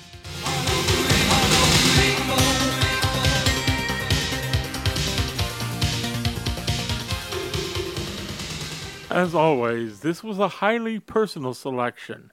As 9.10 9.34
always, 9.34 10.02
this 10.02 10.24
was 10.24 10.40
a 10.40 10.48
highly 10.48 11.00
personal 11.00 11.54
selection. 11.54 12.32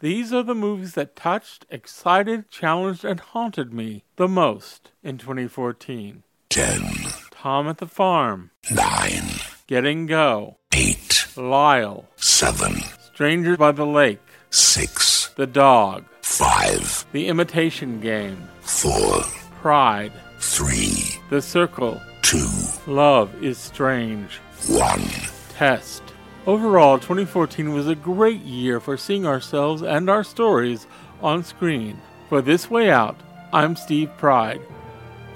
These 0.00 0.32
are 0.32 0.42
the 0.42 0.54
movies 0.54 0.94
that 0.94 1.14
touched, 1.14 1.64
excited, 1.70 2.50
challenged, 2.50 3.04
and 3.04 3.20
haunted 3.20 3.72
me 3.72 4.04
the 4.16 4.26
most 4.26 4.90
in 5.02 5.16
2014. 5.16 6.24
10. 6.50 6.82
Tom 7.30 7.68
at 7.68 7.78
the 7.78 7.86
Farm. 7.86 8.50
9. 8.70 9.22
Getting 9.68 10.06
Go. 10.06 10.58
8. 10.72 11.03
Lyle. 11.36 12.08
7. 12.16 12.74
Stranger 13.12 13.56
by 13.56 13.72
the 13.72 13.86
Lake. 13.86 14.20
6. 14.50 15.34
The 15.36 15.46
Dog. 15.46 16.04
5. 16.22 17.06
The 17.12 17.28
Imitation 17.28 18.00
Game. 18.00 18.48
4. 18.60 19.22
Pride. 19.60 20.12
Three. 20.38 21.20
The 21.30 21.42
Circle. 21.42 22.00
Two. 22.22 22.48
Love 22.86 23.42
is 23.42 23.58
Strange. 23.58 24.38
One. 24.68 25.02
Test. 25.50 26.02
Overall, 26.46 26.98
2014 26.98 27.72
was 27.72 27.88
a 27.88 27.94
great 27.94 28.42
year 28.42 28.80
for 28.80 28.96
seeing 28.96 29.26
ourselves 29.26 29.82
and 29.82 30.10
our 30.10 30.24
stories 30.24 30.86
on 31.22 31.42
screen. 31.42 32.00
For 32.28 32.42
This 32.42 32.70
Way 32.70 32.90
Out, 32.90 33.16
I'm 33.52 33.76
Steve 33.76 34.10
Pride. 34.18 34.60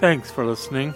Thanks 0.00 0.30
for 0.30 0.44
listening. 0.44 0.94